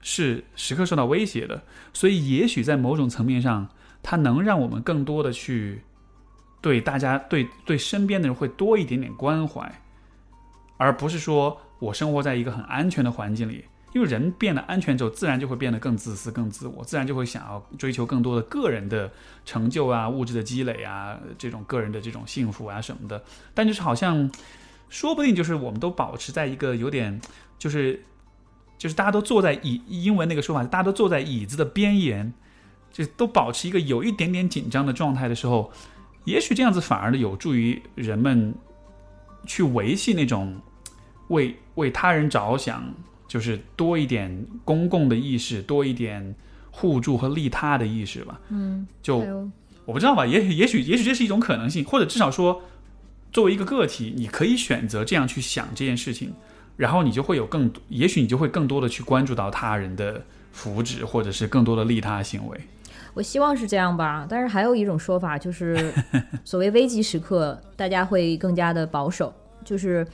[0.01, 1.63] 是时刻受到威胁的，
[1.93, 3.69] 所以也许在某种层面上，
[4.03, 5.83] 它能让我们更多的去
[6.61, 9.81] 对大家、对对身边的人会多一点点关怀，
[10.77, 13.65] 而不是说我生活在一个很安全的环境里。
[13.95, 19.11] 因为人变得安全之后，自然就会变得更自私、更自我，自然就会想要追求更多的个人的
[19.45, 23.25] 成就啊、物质的积累啊、这种个人的这种幸福啊什么的。
[23.55, 24.31] 但就是好像，
[24.91, 27.21] 说不定就是我们都保持在一个有点
[27.59, 28.03] 就是。
[28.79, 32.33] 就是大家都坐在椅，英文那个说法，大家都坐在椅子的边沿，
[32.93, 35.73] 就都保持一个有一点点紧张的状态的时候，
[36.25, 38.55] 也许这样子反而呢有助于人们
[39.47, 40.61] 去维系那种
[41.29, 42.85] 为为他人着想，
[43.27, 46.35] 就是多一点公共的意识，多一点
[46.71, 48.41] 互助和利他的意识吧。
[48.51, 49.19] 嗯，就
[49.85, 52.61] 我不知道吧，也许也许也许这是一种可能性，或者至少说，
[53.33, 56.35] 作为一个个体，你可以选择这样去想这件事情。
[56.77, 60.23] 然后你就会有更，也许你就会更多的去关注到他人的
[60.53, 62.61] 福祉，或者是更多的利他行为。
[63.15, 65.91] 我希望是这样吧，但是还有一种说法就是，
[66.45, 69.33] 所谓危急时刻，大家会更加的保守，
[69.65, 70.07] 就是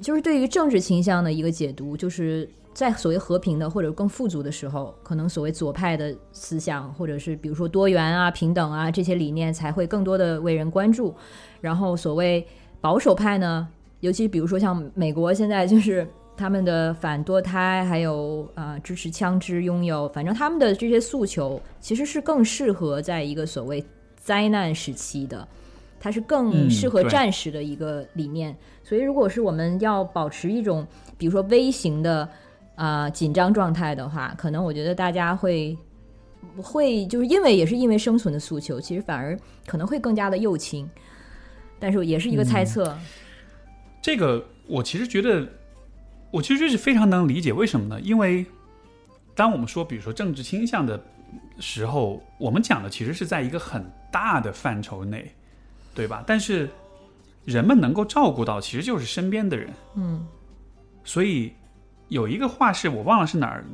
[0.00, 11.12] 就是对于政治倾向的一个解读，就是在所谓和平的或者更富足的时候，可能所谓左派的思想，或者是比如说多元啊、平等啊这些理念才会更多的为人关注，
[11.60, 12.46] 然后所谓
[12.80, 13.66] 保守派呢。
[14.00, 16.06] 尤其比如说像美国现在就是
[16.36, 23.84] 他们的反堕胎，还有啊支持枪支拥有，反正他们的这些诉求其实是更适合在一个所谓
[24.16, 25.46] 灾难时期的，
[26.00, 28.56] 它是更适合战时的一个理念。
[28.82, 30.86] 所以如果是我们要保持一种
[31.18, 32.26] 比如说微型的
[32.74, 35.76] 啊紧张状态的话，可能我觉得大家会
[36.56, 40.88] 会就是因为也是因为生存的诉求，其实反而可能会更加的右倾，
[41.78, 42.96] 但是也是一个猜测。
[44.02, 45.46] 这个我其实觉得，
[46.30, 48.00] 我其实是非常能理解为什么呢？
[48.00, 48.46] 因为
[49.34, 51.02] 当我们说，比如说政治倾向的
[51.58, 55.32] 时候，我们讲的其实是在一个很大的范畴内，
[55.94, 56.24] 对吧？
[56.26, 56.68] 但是
[57.44, 59.70] 人们能够照顾到，其实就是身边的人。
[59.96, 60.26] 嗯。
[61.04, 61.52] 所以
[62.08, 63.64] 有一个话是我忘了是哪儿，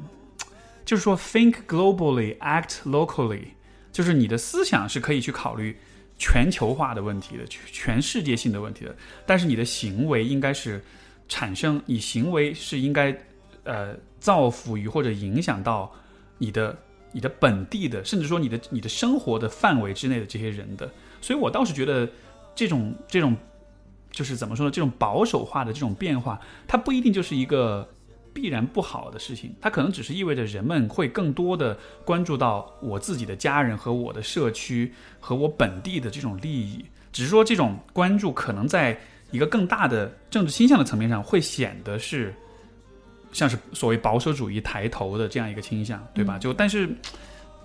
[0.84, 3.48] 就是说 “think globally, act locally”，
[3.92, 5.76] 就是你的思想是可以去考虑。
[6.18, 10.82] 全球化的问题的，全世界性的问题的，但是你的行为应该是
[11.28, 13.16] 产生，你行为是应该
[13.64, 15.92] 呃造福于或者影响到
[16.38, 16.78] 你的
[17.12, 20.90] 你的本地的，甚至说你的你的生活的范围之内的这些人的。
[21.20, 22.08] 所以我倒是觉得
[22.54, 23.36] 这种这种
[24.10, 24.70] 就是怎么说呢？
[24.70, 27.88] 这种保守化的这种变化，它不一定就是一个。
[28.36, 36.84] 必然不好的事情，它可能只是意味着人们会更多的关注到我自己的家人和我的社区和我本地的这种利益。
[37.14, 38.94] 只是说这种关注可能在
[39.30, 42.34] 一个更大的政治倾向的层面上，会显得是
[43.32, 46.38] 像是所谓保守主义抬头的这样一个倾向，对吧？
[46.38, 46.94] 就但是，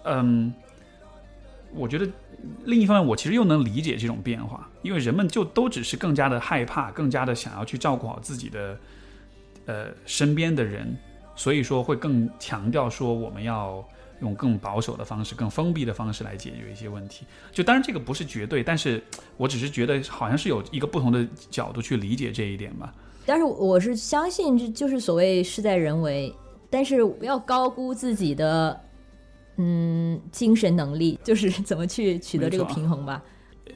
[0.06, 0.53] 嗯，
[1.73, 2.07] 我觉得
[2.64, 8.80] 另一方面，我其实又能理解这种变化，因为人们就都只是更加的害怕，更加的想要去照顾好自己的。
[9.65, 10.97] 呃，身边的人，
[11.35, 13.83] 所以说会更强调说我们要
[14.21, 17.25] 用更保守的方式、更封闭的方式来解决一些问题。
[17.51, 19.03] 就当然这个不是绝对，但是
[19.38, 22.93] 我只是觉得好像是有一个不同的角度去理解这一点吧。
[23.25, 26.33] 但是我是相信，这就是所谓事在人为，
[26.69, 28.79] 但是不要高估自己的
[29.57, 33.23] 嗯精神能力，就是怎么去取得这个平衡吧。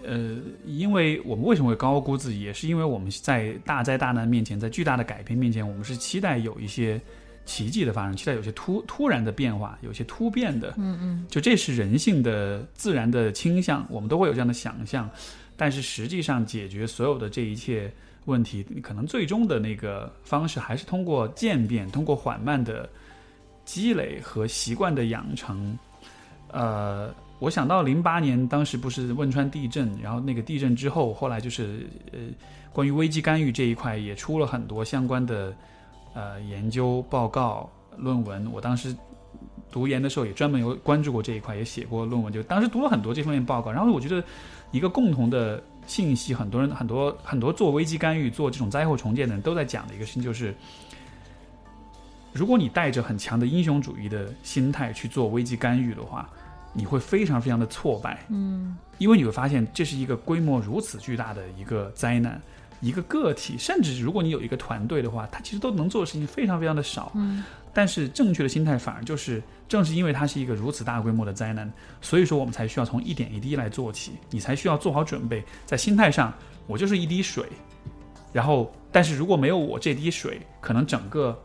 [0.03, 6.99] 呃，因为我们为什么会高估自己，也是因为我们在大灾大难面前，在巨大的改变面前，我们是期待有一些
[7.45, 10.73] 奇迹的发生，期待有些突突然的变化，有些突变的。
[10.77, 15.09] 嗯嗯，就这是人性的自然的倾向，我们都会有这样的想象。
[15.55, 17.91] 但是实际上，解决所有的这一切
[18.25, 22.89] 问题，可能最终的那个方式还是通过渐变，通过缓慢的
[23.63, 25.77] 积累和习惯的养成。
[26.51, 32.19] 呃，我想到零八年当时不是汶川地震，然后那个地震之后，后来就是呃，
[32.71, 35.53] 关于危机干预这一块也出了很多相关的
[36.13, 38.49] 呃研究报告、论文。
[38.53, 38.95] 我当时
[39.69, 43.69] 读研的时候也专门有关注过这一块，也写过论文，就当时读了很多这方面报告。
[43.69, 44.23] 然后我觉得
[44.71, 50.55] 一个共同的信息，很多人、很多很多做危机干预、做这种灾后重建的人都在讲的一个事情，就是
[52.31, 56.29] 如果你带着很强的英雄主义的心态去做危机干预的话。
[56.77, 62.39] 你会非常非常的挫败，嗯，因为你会发现这是一个规模如此巨大的一个灾难，
[62.81, 71.71] 一个个体，甚至如果你有一个团队的话，他其实都能做的事情非常非常的少，嗯，但是正确的心态反而就是，正是因为它是一个如此大规模的灾难，
[72.01, 76.33] 所以说我们才需要从一点一滴来做起，你才需要做好准备，在心态上，
[76.67, 77.45] 我就是一滴水，
[78.33, 81.41] 然后，但是如果没有我这滴水，可能整个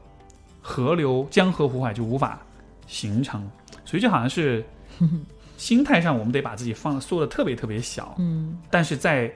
[0.61, 2.40] 河流、江河湖海就无法
[2.89, 3.48] 形成，
[3.85, 4.65] 所以就好像是。
[5.56, 9.31] 心态上，我们得把自己放缩的特别特别小，嗯，但是在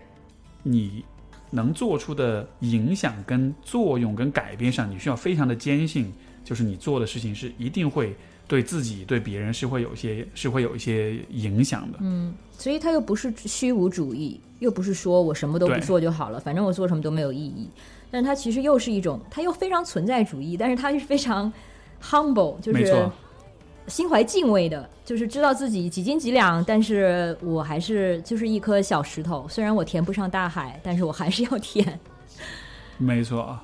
[0.63, 1.05] 你
[1.51, 6.11] 能做出的影响跟作用跟改变上，你需要非常的坚信，
[6.43, 8.17] 就是你做的事情是一定会
[8.49, 17.69] 对自己对别人是会有一些是会有一些影响的，嗯，所以他又不是虚无主义，又不是说我什么都不做就好了，反正我做什么都没有意义，
[18.11, 21.53] 但是他其实又是一种，他又非常存在主义，但是他是非常
[22.03, 23.11] humble，就是。
[23.87, 29.47] 心怀敬畏的，就是知道自己几斤几两，但是我还是就是一颗小石头。
[29.49, 32.01] 虽然我填不上大海，但是我还是要填。
[32.97, 33.59] 没错，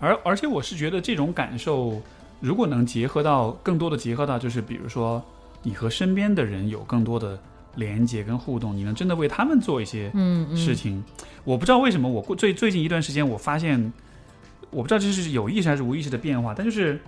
[0.00, 2.00] 而而且我是觉得这种感受，
[2.40, 5.22] 如果能结合到更多的结合到，就是比如说
[5.62, 7.38] 你和身边的人有更多的
[7.74, 10.10] 连接跟互动，你能真的为他们做一些
[10.56, 11.04] 事情。
[11.44, 13.92] 我不知道为什么，我最最近一段时间，我发现，
[14.70, 16.98] 我不知道这是有意识还是无意识的变化，但就是。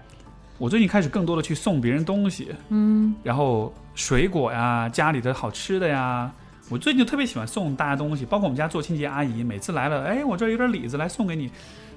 [0.59, 6.31] 我最近开始更多的去送别人东西，嗯，然后水果呀，家里的好吃的呀，
[6.69, 11.49] 我最近就特别喜欢送大家东西，包括我们家做清洁阿姨，每次来了，哎，我这儿有点李子来送给你，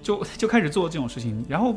[0.03, 1.43] 就就开始做这种事情。
[1.49, 1.75] 然后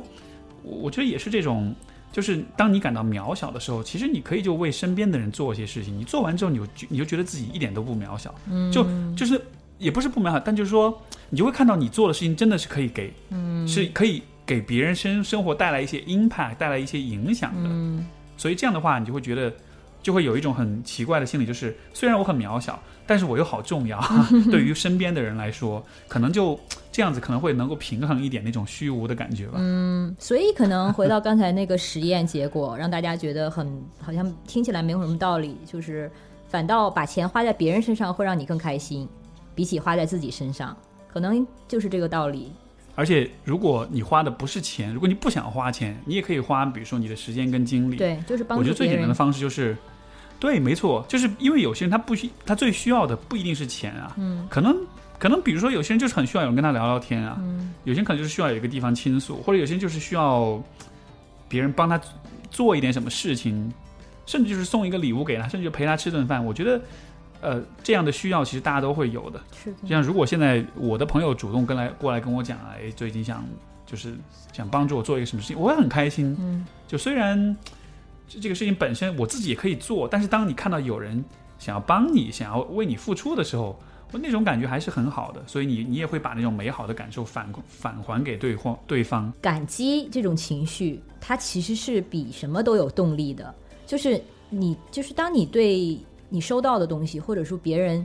[0.62, 1.74] 我觉得也是这种，
[2.12, 5.98] 就是当你感到渺小的时候，其实你可以就为身边的人做一些事情。
[5.98, 8.86] 你做完之后，你就你就觉得自己一点都不渺小，嗯，就
[9.16, 9.40] 就是
[9.78, 10.96] 也不是不渺小，但就是说
[11.30, 14.22] 你就会看到你做的事情真的是可以给，嗯，是可以。
[14.46, 18.04] 给别人生生活带来一些 impact，带来一些影响的，
[18.36, 19.52] 所以这样的话，你就会觉得，
[20.02, 23.98] 就会有一种很奇怪的心理，就是虽然我很渺小，但是我又好重要。
[24.50, 26.58] 对于身边的人来说，可能就
[26.92, 29.54] 这样子，可能会能够平衡一点那种虚无的感觉吧。
[29.56, 36.10] 嗯，所以可能回到刚才那个实验结果，让大家觉得很好像听起来没有什么道理，就是
[36.48, 39.08] 反倒把钱花在别人身上会让你更开心，
[39.54, 40.76] 比起花在自己身上，
[41.10, 42.52] 可能就是这个道理。
[42.96, 47.96] 而且，如果你花的不是钱，如果你不想花钱，你也可以花，比如说你的时间跟精力。
[47.96, 49.76] 对，就是帮助我觉得最简单的方式就是，
[50.38, 54.14] 对，没错，就是因为有些人他不需，他最需要的不一定是钱啊。
[54.16, 54.46] 嗯。
[54.48, 54.76] 可能，
[55.18, 57.36] 可能比如说有些人就是很需要有人跟他聊聊天啊。
[57.40, 57.74] 嗯。
[57.82, 60.62] 有些人可能就是需要有一个地方倾诉，或者有些人就是需要
[61.48, 62.00] 别人帮他
[62.50, 63.72] 做一点什么事情，
[64.24, 66.44] 甚至就是送一个礼物给他，甚至就陪他吃顿饭。
[66.44, 66.80] 我觉得。
[67.40, 69.38] 呃，这样的需要其实大家都会有的。
[69.62, 69.88] 是的。
[69.88, 73.44] 像如果现在我的朋友主动跟来过来跟我讲，哎，最近想
[73.84, 74.14] 就是
[74.50, 76.34] 想帮助我做一个什么事情，我会很开心。
[76.40, 76.64] 嗯。
[76.88, 77.54] 就虽然
[78.26, 81.22] 这这个事情本身我自己也可以做，但是当你看到有人
[81.58, 83.78] 想要帮你、想要为你付出的时候，
[84.12, 85.42] 我那种感觉还是很好的。
[85.46, 89.30] 所以你你也会把那种美好的感受返返还给对方对方。
[89.42, 93.54] 感激这种情绪，它其实是比什么都有动力的。
[93.86, 95.98] 就是你，就是当你对。
[96.28, 98.04] 你收到的东西，或者说别人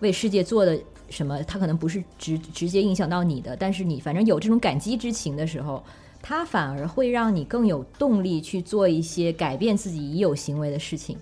[0.00, 0.78] 为世界做的
[1.10, 5.84] 什么，他可能不是直直接影响到你的，但是你反正有这种感激之情的时候，
[6.20, 11.16] 他反而会让你更有动力去做一些改变自己已有行为的事情。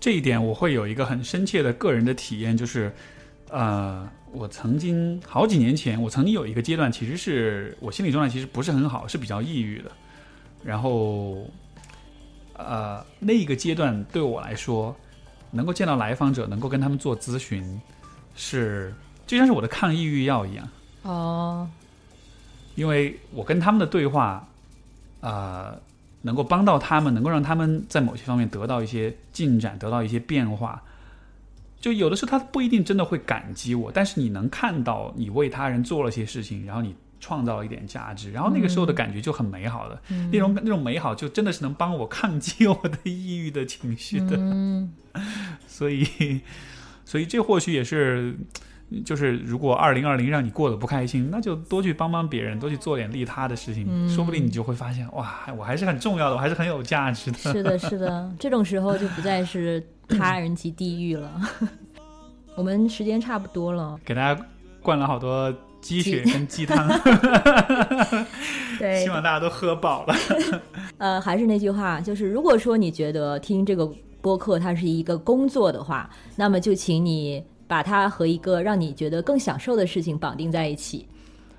[0.00, 2.92] 这一点我会有一个很深切的个人的体验，就是，
[3.50, 9.92] 呃，我曾经好几年前，我曾经有一个阶段，其实是我心理状态其实不是很好，是比较抑郁的。
[10.64, 11.46] 然后，
[12.54, 14.96] 呃，那个阶段对我来说。
[15.50, 17.80] 能够见到来访者，能够跟他们做咨询，
[18.34, 18.94] 是
[19.26, 20.68] 就像是我的抗抑郁药一样。
[21.02, 21.68] 哦，
[22.74, 24.48] 因为我跟他们的对话，
[25.20, 25.78] 呃，
[26.22, 30.82] 能够帮到他们，能够让他们在某些方面得到一些进展，得到一些变化。
[31.80, 36.94] 就有的时候他不一定真的会感激我，但是你能看到你为他人做了些事情，然后你。
[37.20, 40.00] 创造一点价值，然后那个时候的感觉就很美好的，
[40.32, 44.92] 那种那种美好就真的是能帮我抗击我的抑郁的情绪的，嗯。
[45.66, 46.40] 所以，
[47.04, 48.36] 所以这或许也是
[49.04, 57.38] 就是如果二零二零让你过得不开心，那就多去帮帮别人，多去做点利他的事情，说不定你就会发现，哇，我还是很重要的，我还是很有价值的。
[57.38, 61.40] 是的，是的， 这种时候就不再是他人即地狱了。
[62.56, 64.46] 我们时间差不多了，给大家
[64.82, 66.88] 灌了好多鸡血跟 鸡汤，
[68.78, 70.14] 对，希望大家都喝饱了。
[70.98, 73.90] 呃，还是那句话，就是如果说你觉得听这个
[74.20, 77.42] 播客它是一个工作的话，那么就请你。
[77.70, 81.06] 把它和一个让你觉得更享受的事情绑定在一起。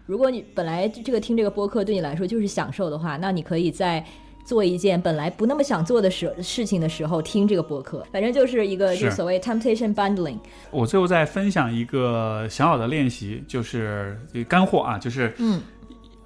[0.05, 4.05] 如果你本来这个听这个播客对你来说就是享受的话，那你可以在
[4.43, 8.05] 做一件本来不那么想做的事事情的时候听这个播客。
[8.11, 10.37] 反正就是一个就所谓 temptation bundling。
[10.71, 15.61] 我最后再分享一个小小的练习，就是干货啊，就是嗯。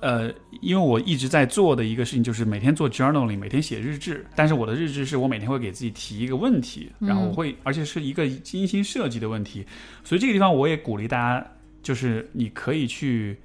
[0.02, 0.32] 呃，
[0.62, 4.24] 因为我一直在做的一个事情就是每天做 journaling，每天写日志。
[4.36, 9.66] 但是我的日志是我每天会给自己提一个问题，然后我会，而且是一个精心设计的问题。
[10.04, 11.48] 所以这个地方我也鼓励大家，
[11.82, 13.36] 就是你可以去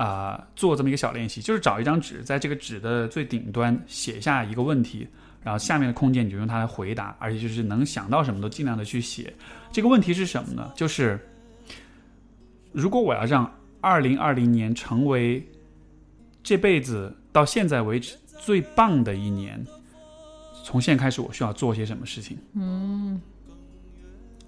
[0.00, 5.06] 啊做这么一个小练习，就是找一张纸，在这个纸的最顶端写下一个问题，
[5.42, 9.30] 然后下面的空间你就用它来回答，而且就是能想到什么都尽量的去写。
[9.70, 10.72] 这个问题是什么呢？
[10.74, 11.20] 就是
[12.72, 13.52] 如果我要让
[13.82, 15.46] 二零二零年成为
[16.42, 19.62] 这辈子到现在为止最棒的一年，
[20.64, 22.38] 从现在开始我需要做些什么事情？
[22.54, 23.20] 嗯，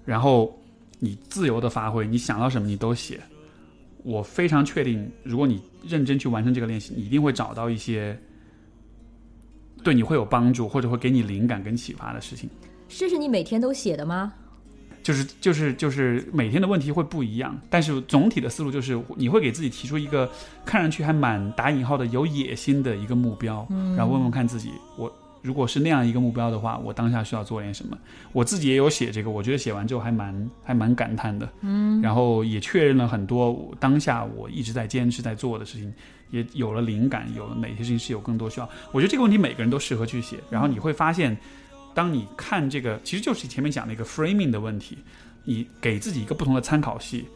[0.03, 0.59] 然后
[0.97, 3.21] 你自由的发挥，你想到什么你都写。
[4.03, 8.19] 我非常确定，如果你认真去完成这个练习，你一定会找到一些
[9.83, 12.49] 对你会有帮助或者会给你灵感跟启发的事情。
[12.89, 14.33] 这是你每天都写的吗？
[15.01, 20.31] 就是就是就是每天的问题会不一样，但是总体的思路就是你会给自己提出一个
[20.63, 23.67] 看上去还蛮打引号的有野心的一个目标，
[23.97, 25.11] 然后问问看自己，我
[25.43, 27.95] 如果是那样一个目标的话，我当下需要做点什么？
[28.31, 35.93] 我自己也有写这个，我觉得写完之后还蛮还蛮感叹的，嗯，然后也确认了很多当下我一直在坚持在做的事情，
[36.31, 38.67] 也有了灵感，有哪些事情是有更多需要。
[38.91, 41.37] 我觉得这个问题每个人都适合去写，然后你会发现。
[41.95, 44.97] 当你看这个，其实就是前面讲的一个 framing 的问题，
[45.43, 47.27] 你给自己一个不同的参考系。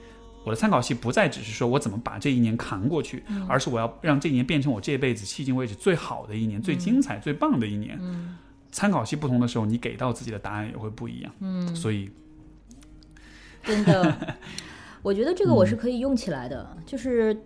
[0.47, 7.99] 我的参考系不再只是说我怎么把这一年扛过去，而是我要让这一年变成我这辈子迄今为止最好的一年、最精彩、最棒的一年。
[8.71, 11.31] 参考系不同的时候，你给到自己的答案也会不一样。
[11.41, 12.09] 嗯，所以
[13.63, 14.37] 真的，
[15.03, 17.37] 我觉得这个我是可以用起来的，就是。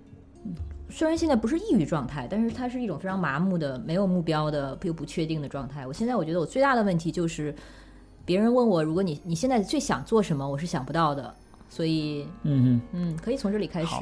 [0.94, 5.88] 虽然现在不是抑郁状态，但是它是一种非常麻木的、没有目标的又不确定的状态。
[5.88, 7.56] 我现在我觉得我最大的问题就是，
[8.26, 11.34] 别人问我，如果你你现在最想做什么，我是想不到的。
[11.72, 13.96] 所以，嗯嗯，可以从这里开始。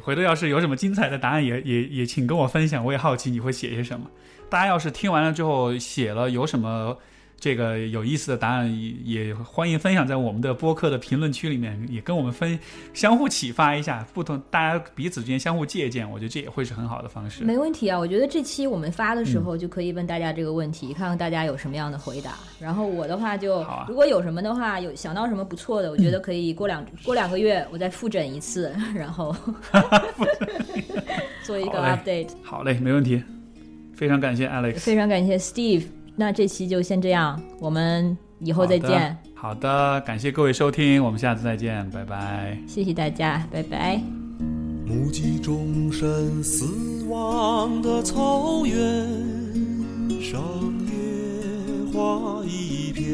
[0.00, 2.84] 回头要是有什么精彩的答案，也也也请跟我分享。
[2.84, 4.08] 我也好奇你会写些什么。
[4.48, 6.96] 大家要是听完了之后写了有什么。
[7.40, 8.68] 这个有意思的答案
[9.04, 12.58] 也欢迎分享在我们的播客的评论区里面，也跟我们分
[12.92, 17.44] 相互启发一下，不同大家彼此之间相互借鉴，我觉得这也会是很好的方式。
[17.44, 22.34] 没问题啊，我觉得这期我们发的时候就可以问大家这个问题，看看大家有什么样的回答。
[22.58, 29.32] 然后我的话就，如果有什么的话，有想到什么不错的，我觉得可以 过两过两个月我再复诊一次，然后
[31.44, 32.30] 做一个 update。
[32.42, 33.22] 好嘞，没问题。
[33.94, 35.84] 非常感谢 Alex，非常感谢 Steve。
[36.18, 39.16] 那这期就先这样，我们以后再见。
[39.34, 42.58] 好的，感谢各位收听，我们下次再见，拜拜。
[42.66, 44.02] 谢谢大家，拜拜。
[44.84, 48.74] 目击众生死亡的草原
[50.20, 50.42] 上，
[50.86, 53.06] 野花一片。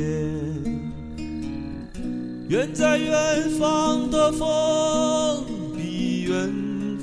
[2.48, 5.44] 远在远方的风，
[5.76, 6.50] 比远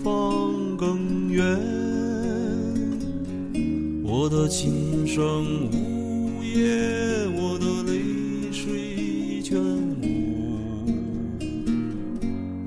[0.03, 1.43] 方更远。
[4.03, 5.90] 我的琴声。
[6.53, 9.57] 夜，我的泪水全
[10.01, 10.05] 无。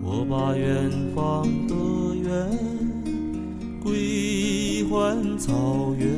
[0.03, 1.75] 我把远方的
[2.17, 2.29] 远
[3.83, 6.09] 归还草原，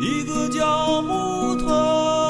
[0.00, 2.27] 一个叫木头。